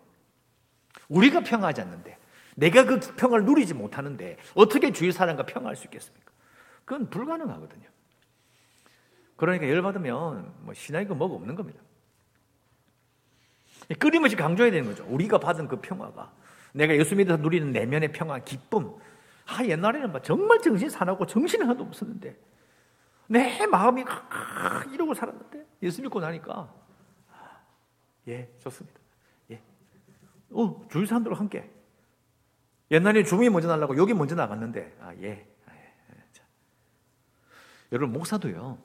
우리가 1.09 1.39
평화하지 1.39 1.81
않는데, 1.81 2.19
내가 2.55 2.85
그 2.85 2.99
평화를 2.99 3.45
누리지 3.45 3.73
못하는데, 3.73 4.37
어떻게 4.53 4.91
주위 4.91 5.11
사람과 5.11 5.47
평화할 5.47 5.75
수 5.75 5.85
있겠습니까? 5.85 6.31
그건 6.85 7.09
불가능하거든요. 7.09 7.89
그러니까 9.37 9.67
열받으면 9.67 10.53
뭐 10.59 10.73
신앙이고 10.75 11.15
뭐가 11.15 11.33
없는 11.33 11.55
겁니다. 11.55 11.81
끊임없이 13.97 14.35
강조해야 14.35 14.71
되는 14.71 14.87
거죠. 14.87 15.03
우리가 15.09 15.39
받은 15.39 15.67
그 15.67 15.81
평화가 15.81 16.31
내가 16.73 16.95
예수 16.95 17.15
믿어서 17.15 17.41
누리는 17.41 17.71
내면의 17.71 18.11
평화, 18.11 18.37
기쁨. 18.37 18.93
아, 19.47 19.65
옛날에는 19.65 20.11
막 20.11 20.23
정말 20.23 20.61
정신 20.61 20.89
사나고 20.91 21.25
정신 21.25 21.63
하나도 21.63 21.83
없었는데 21.85 22.50
내 23.31 23.65
마음이 23.65 24.03
아, 24.05 24.83
이러고 24.91 25.13
살았는데 25.13 25.65
예수 25.83 26.01
믿고 26.01 26.19
나니까 26.19 26.73
예, 28.27 28.53
좋습니다. 28.59 28.99
예. 29.51 29.61
어, 30.51 30.85
주위 30.91 31.05
사람들과 31.05 31.39
함께. 31.39 31.71
옛날에 32.91 33.23
주민이 33.23 33.49
먼저 33.49 33.69
나려고 33.69 33.95
여기 33.95 34.13
먼저 34.13 34.35
나갔는데 34.35 34.97
아, 34.99 35.15
예. 35.21 35.47
아, 35.65 35.71
예. 35.73 36.23
자. 36.33 36.43
여러분 37.93 38.11
목사도요. 38.13 38.77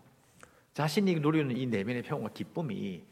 자신이 0.75 1.17
누리는 1.17 1.57
이 1.57 1.67
내면의 1.67 2.03
평화와 2.05 2.31
기쁨이 2.31 3.05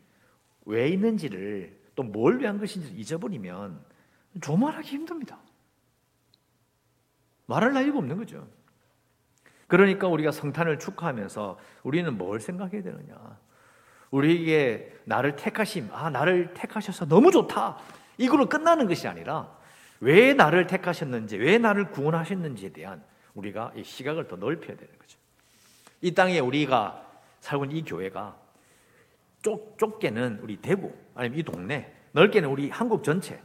왜 0.67 0.89
있는지를 0.89 1.83
또 1.97 2.05
뭘 2.05 2.39
위한 2.41 2.59
것인지 2.59 2.93
잊어버리면 2.93 3.85
조말하기 4.41 4.89
힘듭니다. 4.89 5.39
말할 7.47 7.73
나이가 7.73 7.99
없는 7.99 8.19
거죠. 8.19 8.49
그러니까 9.67 10.09
우리가 10.09 10.31
성탄을 10.31 10.79
축하하면서 10.79 11.59
우리는 11.83 12.17
뭘 12.17 12.41
생각해야 12.41 12.83
되느냐. 12.83 13.15
우리에게 14.11 14.97
나를 15.05 15.37
택하심, 15.37 15.89
아, 15.93 16.11
나를 16.11 16.55
택하셔서 16.55 17.07
너무 17.07 17.31
좋다. 17.31 17.79
이걸로 18.19 18.49
끝나는 18.49 18.87
것이 18.87 19.09
아니라 19.09 19.49
왜 20.01 20.35
나를 20.35 20.67
택하셨는지, 20.67 21.37
왜 21.37 21.59
나를 21.59 21.91
구원하셨는지에 21.91 22.71
대한 22.71 23.03
우리가 23.35 23.73
이 23.75 23.83
시각을 23.83 24.29
더 24.29 24.37
넓혀야 24.37 24.77
되는 24.77 24.99
거죠. 24.99 25.19
이 26.01 26.15
땅에 26.15 26.39
우리가 26.39 27.05
살고 27.41 27.65
있는 27.65 27.79
이 27.79 27.85
교회가 27.85 28.37
좁, 29.43 29.79
좁게는 29.79 30.41
우리 30.43 30.57
대구, 30.57 30.93
아니면 31.15 31.39
이 31.39 31.43
동네, 31.43 31.93
넓게는 32.13 32.49
우리 32.49 32.71
한국 32.71 33.03
전체, 33.03 33.41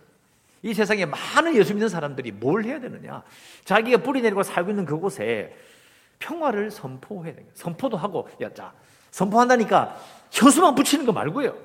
이 0.62 0.74
세상에 0.74 1.06
많은 1.06 1.56
예수 1.56 1.74
믿는 1.74 1.90
사람들이 1.90 2.32
뭘 2.32 2.66
해야 2.66 2.80
되느냐? 2.80 3.24
자기가 3.64 4.00
뿌리 4.00 4.22
내리고 4.22 4.44
살고 4.44 4.72
있는 4.72 4.86
그곳에 4.86 5.56
평화를 6.20 6.70
선포해야 6.70 7.34
되는 7.34 7.50
선포도 7.54 7.98
하고, 7.98 8.30
야, 8.42 8.54
자, 8.54 8.74
선포한다니까 9.12 9.98
효수만 10.40 10.76
붙이는 10.76 11.06
거 11.06 11.12
말고요. 11.12 11.58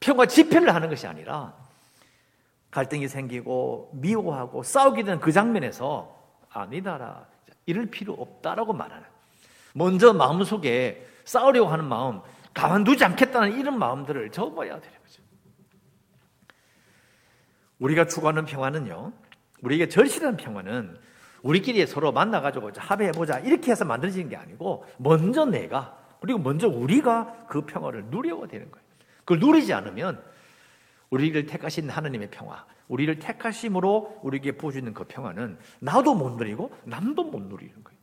평화 0.00 0.26
집회를 0.26 0.74
하는 0.74 0.88
것이 0.88 1.06
아니라 1.06 1.54
갈등이 2.70 3.08
생기고 3.08 3.90
미워하고 3.94 4.62
싸우게 4.62 5.02
되는 5.04 5.20
그 5.20 5.32
장면에서 5.32 6.14
아니다라 6.50 7.26
이럴 7.66 7.86
필요 7.86 8.12
없다라고 8.14 8.72
말하는. 8.72 9.04
먼저 9.74 10.12
마음속에 10.12 11.06
싸우려고 11.24 11.68
하는 11.68 11.84
마음, 11.84 12.20
가만두지 12.54 13.04
않겠다는 13.04 13.58
이런 13.58 13.78
마음들을 13.78 14.30
접어야 14.30 14.80
되는 14.80 14.98
거죠. 15.02 15.22
우리가 17.78 18.06
추구하는 18.06 18.44
평화는요, 18.44 19.12
우리에게 19.62 19.88
절실한 19.88 20.36
평화는 20.36 20.98
우리끼리 21.42 21.86
서로 21.86 22.12
만나가지고 22.12 22.72
합의해보자 22.76 23.40
이렇게 23.40 23.70
해서 23.70 23.84
만들어지는 23.84 24.28
게 24.28 24.36
아니고 24.36 24.84
먼저 24.98 25.44
내가 25.44 25.98
그리고 26.20 26.38
먼저 26.38 26.68
우리가 26.68 27.46
그 27.48 27.64
평화를 27.64 28.06
누려야 28.06 28.46
되는 28.46 28.70
거예요. 28.70 28.86
그걸 29.20 29.38
누리지 29.38 29.72
않으면 29.72 30.22
우리를 31.10 31.46
택하신 31.46 31.88
하나님의 31.88 32.30
평화, 32.30 32.66
우리를 32.88 33.18
택하심으로 33.18 34.20
우리에게 34.22 34.52
부어주는 34.52 34.92
그 34.94 35.04
평화는 35.04 35.58
나도 35.80 36.14
못 36.14 36.36
누리고 36.36 36.74
남도 36.84 37.24
못 37.24 37.40
누리는 37.42 37.84
거예요. 37.84 37.98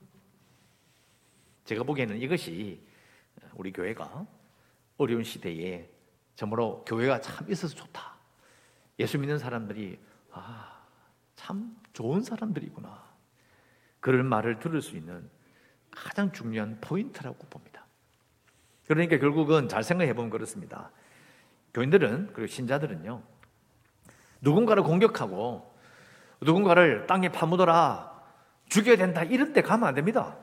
제가 1.65 1.83
보기에는 1.83 2.17
이것이 2.21 2.81
우리 3.55 3.71
교회가 3.71 4.25
어려운 4.97 5.23
시대에 5.23 5.89
정말로 6.35 6.83
교회가 6.85 7.21
참 7.21 7.49
있어서 7.49 7.75
좋다. 7.75 8.15
예수 8.99 9.17
믿는 9.17 9.39
사람들이 9.39 9.99
아, 10.31 10.81
참 11.35 11.75
좋은 11.93 12.21
사람들이구나. 12.21 13.04
그런 14.05 14.27
말을 14.27 14.59
들을 14.59 14.83
수 14.83 14.95
있는 14.95 15.27
가장 15.89 16.31
중요한 16.31 16.77
포인트라고 16.79 17.47
봅니다. 17.47 17.87
그러니까 18.85 19.17
결국은 19.17 19.67
잘 19.67 19.81
생각해 19.81 20.13
보면 20.13 20.29
그렇습니다. 20.29 20.91
교인들은 21.73 22.27
그리고 22.33 22.45
신자들은요. 22.45 23.23
누군가를 24.41 24.83
공격하고 24.83 25.75
누군가를 26.39 27.07
땅에 27.07 27.29
파묻어라 27.29 28.21
죽여야 28.69 28.95
된다 28.97 29.23
이런 29.23 29.53
데 29.53 29.63
가면 29.63 29.87
안 29.87 29.95
됩니다. 29.95 30.37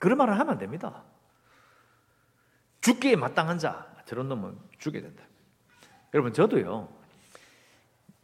그런 0.00 0.18
말을 0.18 0.36
하면 0.36 0.54
안 0.54 0.58
됩니다. 0.58 1.04
죽기에 2.80 3.14
마땅한 3.14 3.58
자, 3.58 3.86
저런 4.04 4.28
놈은 4.28 4.58
죽여야 4.78 5.02
된다. 5.02 5.22
여러분, 6.12 6.32
저도요, 6.32 6.88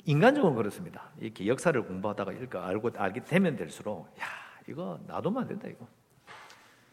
인간적으로 0.05 0.55
그렇습니다. 0.55 1.11
이렇게 1.19 1.47
역사를 1.47 1.81
공부하다가 1.83 2.33
이렇게 2.33 2.59
알고, 2.59 2.91
알게 2.97 3.25
되면 3.25 3.57
될수록, 3.57 4.07
야, 4.21 4.25
이거 4.69 4.99
안 5.09 5.47
된다, 5.47 5.69
이거. 5.69 5.87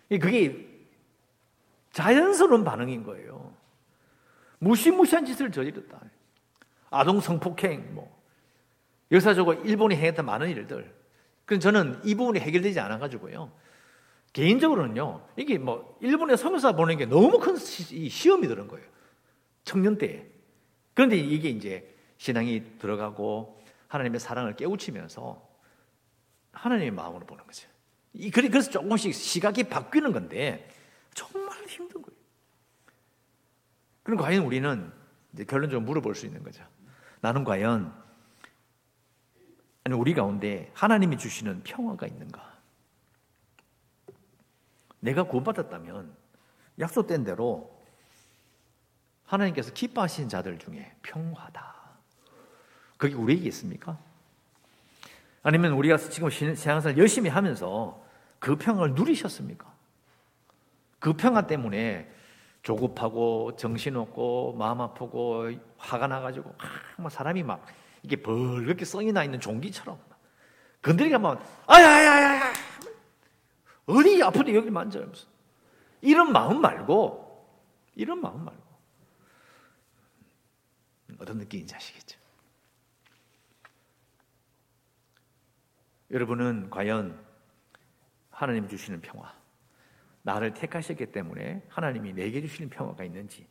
그게 0.10 0.68
자연스러운 1.92 2.64
반응인 2.64 3.04
거예요. 3.04 3.54
무시무시한 4.60 5.26
짓을 5.26 5.52
저지렀다. 5.52 6.02
아동 6.90 7.20
성폭행, 7.20 7.94
뭐, 7.94 8.16
역사적으로 9.12 9.62
일본이 9.64 9.96
행했던 9.96 10.26
많은 10.26 10.50
일들. 10.50 10.94
그래서 11.46 11.62
저는 11.62 12.02
이 12.04 12.16
부분이 12.16 12.40
해결되지 12.40 12.80
않아 12.80 12.98
가지고요. 12.98 13.52
개인적으로는요, 14.34 15.26
이게 15.38 15.58
뭐, 15.58 15.98
일본의 16.02 16.38
성교사 16.38 16.74
보는 16.74 16.98
게 16.98 17.06
너무 17.06 17.40
큰 17.40 17.56
시험이 17.56 18.48
드는 18.48 18.68
거예요. 18.68 18.86
청년 19.64 19.98
때. 19.98 20.28
그런데 20.94 21.18
이게 21.18 21.50
이제 21.50 21.96
신앙이 22.18 22.78
들어가고 22.80 23.62
하나님의 23.88 24.20
사랑을 24.20 24.56
깨우치면서 24.56 25.48
하나님의 26.52 26.92
마음으로 26.92 27.26
보는 27.26 27.46
거죠. 27.46 27.68
그래서 28.34 28.72
조금씩 28.72 29.14
시각이 29.14 29.66
바뀌는 29.66 30.12
건데 30.12 30.70
정말 31.14 31.66
힘든 31.68 32.02
거예요. 32.02 32.18
그럼 34.04 34.20
과연 34.20 34.44
우리는 34.44 34.92
결론적으로 35.48 35.86
물어볼 35.86 36.16
수 36.16 36.26
있는 36.26 36.44
거죠. 36.44 36.64
나는 37.22 37.44
과연 37.44 37.94
아니 39.84 39.96
우리 39.96 40.14
가운데 40.14 40.72
하나님이 40.74 41.18
주시는 41.18 41.64
평화가 41.64 42.08
있는가? 42.08 42.58
내가 45.00 45.24
구원받았다면 45.24 46.16
약속된 46.80 47.24
대로 47.24 47.78
하나님께서 49.26 49.74
기뻐하시는 49.74 50.30
자들 50.30 50.58
중에 50.58 50.96
평화다. 51.04 51.77
그게 52.98 53.14
우리에게 53.14 53.48
있습니까? 53.50 53.98
아니면 55.44 55.74
우리가 55.74 55.98
지금 55.98 56.30
신앙생활 56.30 56.98
열심히 56.98 57.30
하면서 57.30 58.04
그 58.40 58.56
평화를 58.56 58.96
누리셨습니까? 58.96 59.72
그 61.00 61.14
평화 61.14 61.48
때문에 61.48 62.12
조급하고 62.64 63.56
정신없고 63.56 64.56
마음 64.58 64.82
아프고 64.82 65.52
화가 65.78 66.08
나가지고 66.08 66.54
막 66.98 67.10
사람이 67.10 67.44
막 67.44 67.66
이게 68.04 68.18
벌겋게 68.18 68.84
성이 68.84 69.12
나 69.12 69.24
있는 69.24 69.40
종기처럼 69.40 69.98
건드리가 70.82 71.20
막 71.20 71.42
아야야야야 71.66 72.54
어디 73.86 74.22
아프대 74.22 74.54
여기 74.54 74.70
만져면서 74.70 75.28
이런 76.02 76.32
마음 76.32 76.60
말고 76.62 77.48
이런 77.96 78.20
마음 78.22 78.44
말고 78.44 78.64
어떤 81.20 81.38
느낌인지 81.38 81.74
아시겠죠? 81.74 82.20
여러분은 86.12 86.70
과연 86.70 87.20
하나님 88.30 88.68
주시는 88.68 89.02
평화, 89.02 89.34
나를 90.22 90.54
택하셨기 90.54 91.08
때문에 91.08 91.64
하나님이 91.70 92.14
내게 92.14 92.42
주시는 92.42 92.70
평화가 92.70 93.04
있는지 93.04 93.48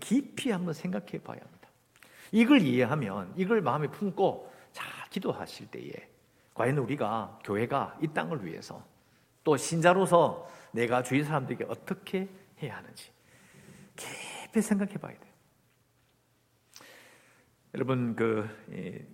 깊이 0.00 0.50
한번 0.50 0.74
생각해 0.74 1.18
봐야 1.22 1.38
합니다. 1.40 1.68
이걸 2.32 2.62
이해하면 2.62 3.32
이걸 3.36 3.60
마음에 3.60 3.86
품고 3.88 4.52
잘 4.72 4.86
기도하실 5.10 5.70
때에 5.70 5.92
과연 6.54 6.78
우리가 6.78 7.38
교회가 7.44 7.98
이 8.02 8.08
땅을 8.08 8.44
위해서 8.44 8.84
또 9.44 9.56
신자로서 9.56 10.48
내가 10.72 11.02
주위 11.02 11.22
사람들에게 11.22 11.66
어떻게 11.68 12.28
해야 12.62 12.76
하는지 12.76 13.12
깊이 13.96 14.62
생각해 14.62 14.94
봐야 14.94 15.18
돼요. 15.18 15.32
여러분 17.74 18.16
그 18.16 18.48
예, 18.72 19.06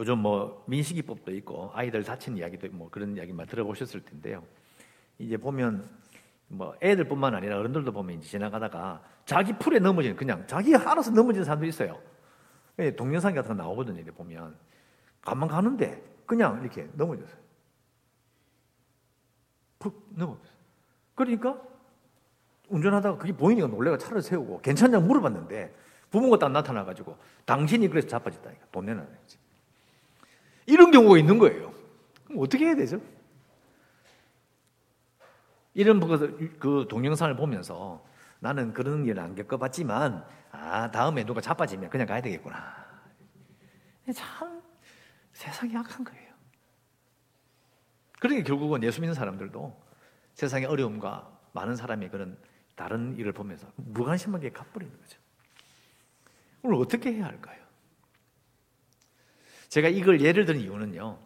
요즘 0.00 0.18
뭐 0.18 0.64
민식이법도 0.66 1.30
있고 1.36 1.70
아이들 1.74 2.02
다친 2.02 2.38
이야기도 2.38 2.68
뭐 2.72 2.88
그런 2.88 3.14
이야기만 3.18 3.46
들어보셨을 3.46 4.00
텐데요. 4.00 4.42
이제 5.18 5.36
보면 5.36 5.86
뭐 6.48 6.74
애들뿐만 6.80 7.34
아니라 7.34 7.58
어른들도 7.58 7.92
보면 7.92 8.16
이제 8.16 8.26
지나가다가 8.30 9.02
자기 9.26 9.52
풀에 9.52 9.78
넘어지는 9.78 10.16
그냥 10.16 10.46
자기 10.46 10.74
알아서 10.74 11.10
넘어지는 11.10 11.44
사람도 11.44 11.66
있어요. 11.66 12.00
예, 12.78 12.96
동영상 12.96 13.34
같은 13.34 13.54
거 13.54 13.62
나오거든요. 13.62 13.98
이렇게 13.98 14.10
보면 14.10 14.56
가만 15.20 15.50
가는데 15.50 16.02
그냥 16.24 16.62
이렇게 16.62 16.88
넘어졌어요. 16.94 17.38
푹 19.80 20.08
넘어졌어요. 20.16 20.56
그러니까 21.14 21.60
운전하다가 22.70 23.18
그게 23.18 23.34
보이니까 23.34 23.66
놀래가 23.66 23.98
차를 23.98 24.22
세우고 24.22 24.62
괜찮냐고 24.62 25.04
물어봤는데 25.04 25.74
부모가 26.10 26.38
딱 26.38 26.50
나타나가지고 26.52 27.18
당신이 27.44 27.88
그래서 27.88 28.08
자빠졌다니까 28.08 28.66
돈 28.72 28.86
내놔야 28.86 29.06
지 29.26 29.36
이런 30.70 30.90
경우가 30.90 31.18
있는 31.18 31.38
거예요. 31.38 31.74
그럼 32.24 32.42
어떻게 32.42 32.66
해야 32.66 32.76
되죠? 32.76 33.00
이런 35.74 36.00
그, 36.00 36.58
그 36.58 36.86
동영상을 36.88 37.34
보면서 37.36 38.04
나는 38.38 38.72
그런 38.72 39.04
일을 39.04 39.20
안 39.20 39.34
겪어봤지만 39.34 40.24
아 40.52 40.90
다음에 40.90 41.24
누가 41.24 41.40
자빠지면 41.40 41.90
그냥 41.90 42.06
가야 42.06 42.20
되겠구나. 42.20 42.80
참 44.14 44.62
세상이 45.32 45.74
약한 45.74 46.04
거예요. 46.04 46.30
그러니까 48.18 48.46
결국은 48.46 48.82
예수 48.82 49.00
믿는 49.00 49.14
사람들도 49.14 49.80
세상의 50.34 50.66
어려움과 50.66 51.30
많은 51.52 51.76
사람이 51.76 52.08
그런 52.08 52.38
다른 52.74 53.16
일을 53.16 53.32
보면서 53.32 53.70
무관심하게 53.76 54.50
갚버리는 54.50 54.96
거죠. 55.00 55.18
오늘 56.62 56.76
어떻게 56.76 57.12
해야 57.12 57.26
할까요? 57.26 57.59
제가 59.70 59.88
이걸 59.88 60.20
예를 60.20 60.44
든 60.44 60.60
이유는요. 60.60 61.18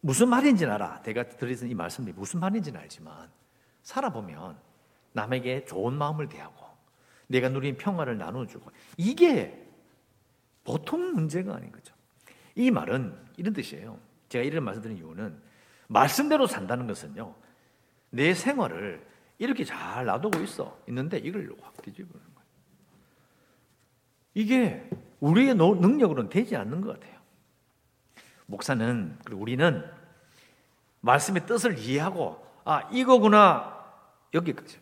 무슨 0.00 0.28
말인지는 0.28 0.72
알아. 0.74 1.02
내가 1.02 1.24
드리는 1.24 1.68
이 1.68 1.74
말씀이 1.74 2.12
무슨 2.12 2.40
말인지는 2.40 2.78
알지만 2.78 3.28
살아보면 3.82 4.56
남에게 5.12 5.64
좋은 5.64 5.94
마음을 5.94 6.28
대하고 6.28 6.66
내가 7.26 7.48
누린 7.48 7.76
평화를 7.76 8.16
나눠주고 8.18 8.70
이게 8.96 9.66
보통 10.62 11.14
문제가 11.14 11.56
아닌 11.56 11.72
거죠. 11.72 11.94
이 12.54 12.70
말은 12.70 13.16
이런 13.38 13.54
뜻이에요. 13.54 13.98
제가 14.28 14.44
이런 14.44 14.62
말씀드린 14.64 14.98
이유는 14.98 15.40
말씀대로 15.88 16.46
산다는 16.46 16.86
것은요. 16.86 17.34
내 18.10 18.34
생활을 18.34 19.06
이렇게 19.38 19.64
잘 19.64 20.04
놔두고 20.04 20.40
있어 20.40 20.78
있는데 20.88 21.16
이걸 21.18 21.50
확 21.62 21.80
뒤집어는 21.80 22.26
거예요. 22.34 22.48
이게 24.34 24.90
우리의 25.20 25.54
능력으로는 25.54 26.30
되지 26.30 26.56
않는 26.56 26.80
것 26.80 26.98
같아요. 26.98 27.18
목사는 28.46 29.18
그리고 29.24 29.42
우리는 29.42 29.84
말씀의 31.00 31.46
뜻을 31.46 31.78
이해하고 31.78 32.44
아 32.64 32.88
이거구나 32.92 33.84
여기까지. 34.34 34.78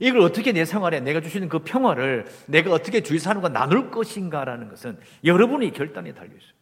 이걸 0.00 0.22
어떻게 0.22 0.52
내 0.52 0.64
생활에 0.64 1.00
내가 1.00 1.20
주시는 1.20 1.48
그 1.48 1.60
평화를 1.60 2.26
내가 2.46 2.72
어떻게 2.72 3.02
주위 3.02 3.18
사람과 3.18 3.48
나눌 3.48 3.90
것인가라는 3.90 4.68
것은 4.68 4.98
여러분의 5.24 5.72
결단에 5.72 6.12
달려 6.12 6.34
있어요. 6.36 6.52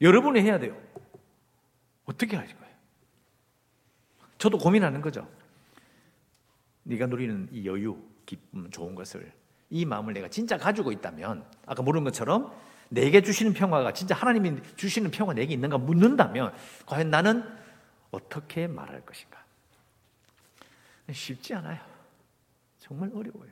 여러분이 0.00 0.40
해야 0.40 0.58
돼요. 0.58 0.76
어떻게 2.04 2.36
하실 2.36 2.56
거예요? 2.58 2.74
저도 4.38 4.58
고민하는 4.58 5.00
거죠. 5.00 5.26
네가 6.82 7.06
누리는 7.06 7.48
이 7.52 7.66
여유, 7.66 7.96
기쁨, 8.26 8.70
좋은 8.70 8.94
것을 8.94 9.32
이 9.72 9.86
마음을 9.86 10.12
내가 10.12 10.28
진짜 10.28 10.58
가지고 10.58 10.92
있다면 10.92 11.46
아까 11.64 11.82
물은 11.82 12.04
것처럼 12.04 12.54
내게 12.90 13.22
주시는 13.22 13.54
평화가 13.54 13.94
진짜 13.94 14.14
하나님이 14.14 14.60
주시는 14.76 15.10
평화 15.10 15.32
내게 15.32 15.54
있는가 15.54 15.78
묻는다면 15.78 16.52
과연 16.84 17.10
나는 17.10 17.42
어떻게 18.10 18.66
말할 18.66 19.00
것인가? 19.06 19.42
쉽지 21.10 21.54
않아요. 21.54 21.80
정말 22.78 23.10
어려워요. 23.14 23.50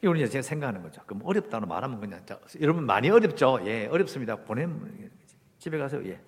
이걸 0.00 0.26
제가 0.30 0.40
생각하는 0.40 0.82
거죠. 0.82 1.02
그럼 1.04 1.20
어렵다고 1.26 1.66
말하면 1.66 2.00
그냥 2.00 2.24
자, 2.24 2.40
여러분 2.60 2.86
많이 2.86 3.10
어렵죠? 3.10 3.60
예, 3.66 3.86
어렵습니다. 3.88 4.36
보내면 4.36 5.10
집에 5.58 5.76
가서 5.76 6.02
예, 6.06 6.18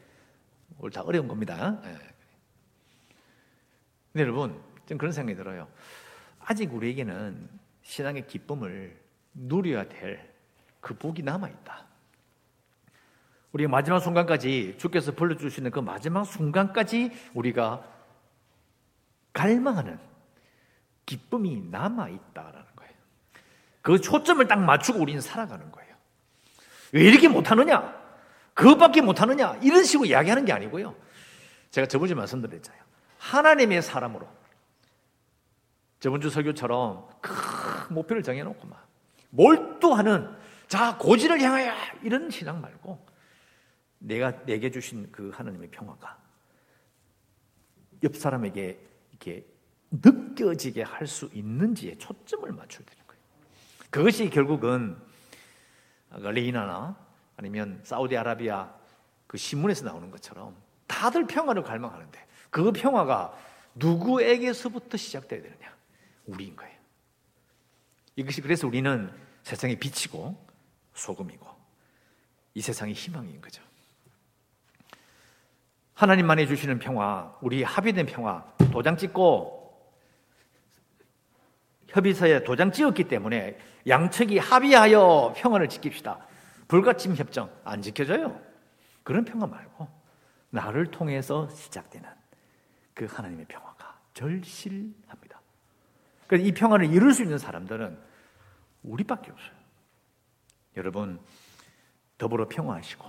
오늘 0.79 0.91
다 0.91 1.01
어려운 1.03 1.27
겁니다. 1.27 1.81
예. 1.87 2.15
근데 4.13 4.25
여러분, 4.25 4.61
좀 4.87 4.99
그런 4.99 5.11
생각이 5.11 5.37
들어요. 5.37 5.69
아직 6.39 6.73
우리에게는 6.73 7.64
신앙의 7.85 8.27
기쁨을 8.27 9.01
누려야 9.33 9.89
될 9.89 10.35
그 10.85 10.95
복이 10.95 11.23
남아 11.23 11.49
있다. 11.49 11.87
우리 13.53 13.67
마지막 13.67 14.01
순간까지 14.01 14.77
주께서 14.79 15.13
불러주시는 15.13 15.71
그 15.71 15.81
마지막 15.81 16.25
순간까지 16.25 17.11
우리가 17.33 17.83
갈망하는 19.33 19.99
기쁨이 21.07 21.63
남아 21.71 22.11
있다라는 22.11 22.67
거예요. 22.77 22.93
그 23.81 24.01
초점을 24.01 24.47
딱 24.47 24.57
맞추고 24.61 25.01
우리는 25.01 25.21
살아가는 25.23 25.73
거예요. 25.73 25.95
왜 26.93 27.03
이렇게 27.05 27.29
못하느냐? 27.29 27.99
그것밖에 28.53 29.01
못하느냐? 29.01 29.59
이런 29.63 29.85
식으로 29.85 30.07
이야기하는 30.07 30.45
게 30.45 30.53
아니고요. 30.53 30.95
제가 31.71 31.87
저번 31.87 32.09
주에 32.09 32.15
말씀드렸잖아요. 32.15 32.83
하나님의 33.19 33.81
사람으로 33.83 34.29
저번 36.01 36.21
주 36.21 36.29
설교처럼 36.29 37.09
큰 37.23 37.74
목표를 37.93 38.23
정해놓고 38.23 38.67
막 38.67 38.89
몰두하는 39.31 40.35
자 40.69 40.97
고지를 40.97 41.41
향하여 41.41 41.73
이런 42.03 42.31
신앙 42.31 42.61
말고 42.61 43.05
내가 43.99 44.45
내게 44.45 44.71
주신 44.71 45.11
그 45.11 45.31
하나님의 45.31 45.71
평화가 45.71 46.19
옆 48.03 48.17
사람에게 48.17 48.79
이렇게 49.11 49.47
느껴지게 49.91 50.83
할 50.83 51.07
수 51.07 51.31
있는지에 51.33 51.97
초점을 51.99 52.51
맞춰야 52.53 52.85
되는 52.85 53.07
거예요. 53.07 53.23
그것이 53.91 54.31
결국은 54.31 54.97
레이나나 56.11 56.97
아니면 57.37 57.81
사우디아라비아 57.85 58.73
그 59.27 59.37
신문에서 59.37 59.85
나오는 59.85 60.11
것처럼 60.11 60.57
다들 60.87 61.27
평화를 61.27 61.63
갈망하는데 61.63 62.27
그 62.51 62.73
평화가 62.73 63.37
누구에게서부터 63.75 64.97
시작돼야 64.97 65.43
되느냐? 65.43 65.75
우리인 66.27 66.55
거예요. 66.57 66.74
이것이 68.17 68.41
그래서 68.41 68.67
우리는 68.67 69.11
세상의 69.43 69.77
빛이고 69.77 70.47
소금이고 70.95 71.47
이 72.55 72.61
세상의 72.61 72.95
희망인 72.95 73.41
거죠. 73.41 73.63
하나님만이 75.95 76.47
주시는 76.47 76.79
평화, 76.79 77.37
우리 77.41 77.63
합의된 77.63 78.07
평화, 78.07 78.45
도장 78.73 78.97
찍고 78.97 79.63
협의서에 81.89 82.43
도장 82.43 82.73
찍었기 82.73 83.05
때문에 83.05 83.59
양측이 83.87 84.39
합의하여 84.39 85.35
평화를 85.37 85.69
지킵시다. 85.69 86.19
불가침 86.67 87.15
협정 87.15 87.51
안 87.65 87.83
지켜져요. 87.83 88.41
그런 89.05 89.25
평화 89.25 89.47
말고 89.47 89.89
나를 90.51 90.91
통해서 90.91 91.49
시작되는 91.51 92.09
그 92.95 93.07
하나님의 93.07 93.47
평화가 93.47 94.01
절실합니다. 94.15 95.24
그래서 96.35 96.49
이 96.49 96.53
평화를 96.53 96.93
이룰 96.93 97.15
수 97.15 97.23
있는 97.23 97.39
사람들은 97.39 97.97
우리밖에 98.83 99.31
없어요. 99.31 99.53
여러분, 100.77 101.21
더불어 102.19 102.49
평화하시고 102.49 103.07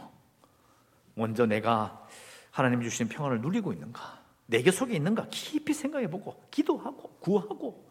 먼저 1.15 1.47
내가 1.47 2.07
하나님 2.51 2.83
주신 2.83 3.07
평안을 3.07 3.41
누리고 3.41 3.73
있는가? 3.73 4.21
내게 4.45 4.69
속에 4.69 4.95
있는가? 4.95 5.25
깊이 5.31 5.73
생각해 5.73 6.07
보고 6.07 6.39
기도하고 6.51 7.17
구하고 7.19 7.89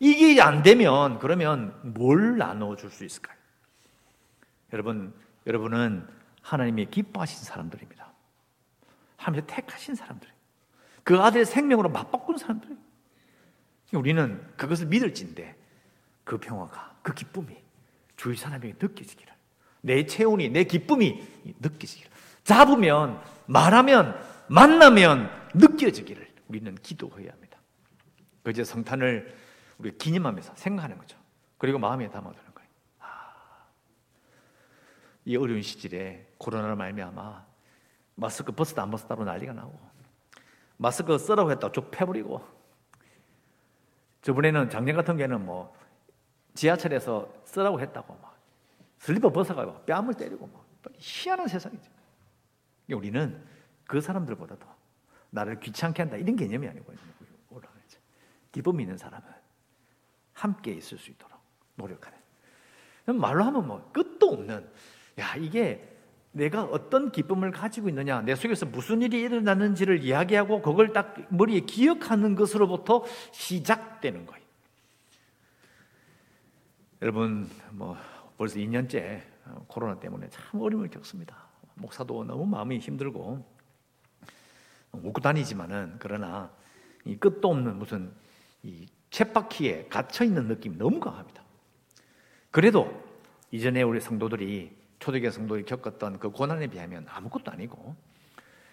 이게 0.00 0.42
안 0.42 0.64
되면 0.64 1.20
그러면 1.20 1.78
뭘 1.94 2.36
나눠 2.36 2.74
줄 2.74 2.90
수 2.90 3.04
있을까요? 3.04 3.38
여러분, 4.72 5.14
여러분은 5.46 6.08
하나님이 6.42 6.86
기뻐하신 6.86 7.44
사람들입니다. 7.44 8.12
하나님이 9.16 9.46
택하신 9.46 9.94
사람들. 9.94 10.28
그 11.04 11.20
아들의 11.20 11.46
생명으로 11.46 11.88
맞바꾼 11.90 12.36
사람들. 12.36 12.89
우리는 13.92 14.40
그것을 14.56 14.86
믿을진데 14.86 15.56
그 16.24 16.38
평화가, 16.38 16.96
그 17.02 17.12
기쁨이 17.14 17.56
주위 18.16 18.36
사람에게 18.36 18.74
느껴지기를. 18.80 19.32
내 19.82 20.06
체온이, 20.06 20.50
내 20.50 20.64
기쁨이 20.64 21.26
느껴지기를. 21.60 22.10
잡으면, 22.44 23.20
말하면, 23.46 24.18
만나면 24.48 25.30
느껴지기를 25.54 26.28
우리는 26.48 26.74
기도해야 26.76 27.32
합니다. 27.32 27.58
그제 28.42 28.64
성탄을 28.64 29.34
우리 29.78 29.96
기념하면서 29.96 30.54
생각하는 30.56 30.98
거죠. 30.98 31.18
그리고 31.58 31.78
마음에 31.78 32.10
담아두는 32.10 32.54
거예요. 32.54 32.68
아, 33.00 33.66
이 35.24 35.36
어려운 35.36 35.62
시절에 35.62 36.26
코로나를 36.38 36.76
말미암아 36.76 37.46
마스크 38.16 38.52
벗었다 38.52 38.82
안 38.82 38.90
벗었다로 38.90 39.24
난리가 39.24 39.52
나고 39.52 39.78
마스크 40.76 41.16
쓰라고 41.18 41.50
했다 41.50 41.72
쭉 41.72 41.90
패버리고 41.90 42.46
저번에는 44.22 44.68
작년 44.70 44.96
같은 44.96 45.16
경우에는 45.16 45.44
뭐 45.44 45.74
지하철에서 46.54 47.32
쓰라고 47.44 47.80
했다고 47.80 48.14
막 48.20 48.38
슬리퍼 48.98 49.30
벗어가지고 49.30 49.84
뺨을 49.84 50.14
때리고 50.14 50.46
막 50.46 50.64
희한한 50.98 51.48
세상이죠. 51.48 51.90
우리는 52.92 53.42
그 53.86 54.00
사람들보다도 54.00 54.66
나를 55.30 55.60
귀찮게 55.60 56.02
한다 56.02 56.16
이런 56.16 56.36
개념이 56.36 56.68
아니고 56.68 56.92
기쁨이 58.52 58.82
있는 58.82 58.96
사람은 58.96 59.26
함께 60.32 60.72
있을 60.72 60.98
수 60.98 61.10
있도록 61.10 61.38
노력하는. 61.76 62.18
말로 63.06 63.44
하면 63.44 63.66
뭐 63.66 63.90
끝도 63.92 64.30
없는 64.30 64.68
야 65.18 65.36
이게 65.36 65.99
내가 66.32 66.62
어떤 66.64 67.10
기쁨을 67.10 67.50
가지고 67.50 67.88
있느냐, 67.88 68.20
내 68.22 68.34
속에서 68.34 68.66
무슨 68.66 69.02
일이 69.02 69.20
일어났는지를 69.20 70.02
이야기하고 70.04 70.62
그걸 70.62 70.92
딱 70.92 71.16
머리에 71.28 71.60
기억하는 71.60 72.36
것으로부터 72.36 73.04
시작되는 73.32 74.26
거예요. 74.26 74.44
여러분, 77.02 77.48
뭐 77.72 77.96
벌써 78.36 78.56
2년째 78.56 79.22
코로나 79.66 79.98
때문에 79.98 80.28
참 80.28 80.60
어려움을 80.60 80.88
겪습니다. 80.88 81.36
목사도 81.74 82.24
너무 82.24 82.46
마음이 82.46 82.78
힘들고 82.78 83.44
웃고 84.92 85.20
다니지만은 85.20 85.96
그러나 85.98 86.50
이 87.04 87.16
끝도 87.16 87.50
없는 87.50 87.78
무슨 87.78 88.12
이 88.62 88.86
쳇바퀴에 89.10 89.86
갇혀 89.88 90.24
있는 90.24 90.46
느낌이 90.46 90.76
너무 90.76 91.00
강합니다. 91.00 91.42
그래도 92.50 93.02
이전에 93.50 93.82
우리 93.82 94.00
성도들이 94.00 94.79
초대교회 95.00 95.30
성도들이 95.30 95.64
겪었던 95.64 96.18
그 96.18 96.30
고난에 96.30 96.68
비하면 96.68 97.06
아무것도 97.08 97.50
아니고 97.50 97.96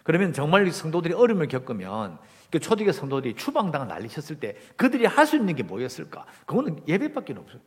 그러면 0.03 0.31
정말 0.31 0.69
성도들이 0.71 1.13
어려움을 1.13 1.47
겪으면 1.47 2.19
그 2.51 2.59
초대교회 2.59 2.93
성도들이 2.93 3.35
추방당을 3.35 3.87
날리셨을 3.87 4.39
때 4.39 4.55
그들이 4.77 5.05
할 5.05 5.25
수 5.25 5.35
있는 5.35 5.55
게 5.55 5.63
뭐였을까? 5.63 6.25
그거는 6.45 6.87
예배밖에 6.87 7.33
없어요. 7.33 7.61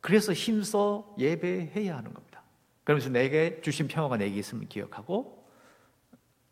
그래서 0.00 0.32
힘써 0.32 1.14
예배해야 1.18 1.96
하는 1.96 2.12
겁니다. 2.12 2.42
그러면서 2.84 3.08
내게 3.08 3.60
주신 3.60 3.88
평화가 3.88 4.16
내게 4.16 4.36
있음을 4.36 4.68
기억하고 4.68 5.48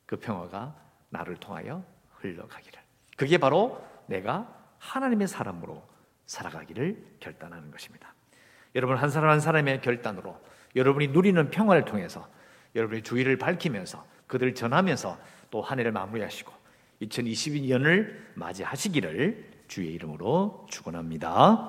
그 0.07 0.17
평화가 0.17 0.77
나를 1.09 1.37
통하여 1.37 1.85
흘러가기를. 2.17 2.81
그게 3.17 3.39
바로 3.39 3.85
내가 4.07 4.57
하나님의 4.79 5.29
사람으로 5.29 5.83
살아가기를 6.27 7.17
결단하는 7.21 7.71
것입니다. 7.71 8.15
여러분 8.75 8.97
한 8.97 9.11
사람 9.11 9.31
한 9.31 9.41
사람의 9.41 9.81
결단으로 9.81 10.37
여러분이 10.77 11.09
누리는 11.09 11.51
평화를 11.51 11.85
통해서 11.85 12.29
여러분의 12.75 13.03
주의를 13.03 13.37
밝히면서 13.37 14.05
그들을 14.27 14.55
전하면서 14.55 15.19
또 15.51 15.61
한 15.61 15.81
해를 15.81 15.91
마무리하시고 15.93 16.53
2022년을 17.03 18.15
맞이하시기를 18.35 19.51
주의 19.67 19.93
이름으로 19.95 20.67
축원합니다. 20.71 21.69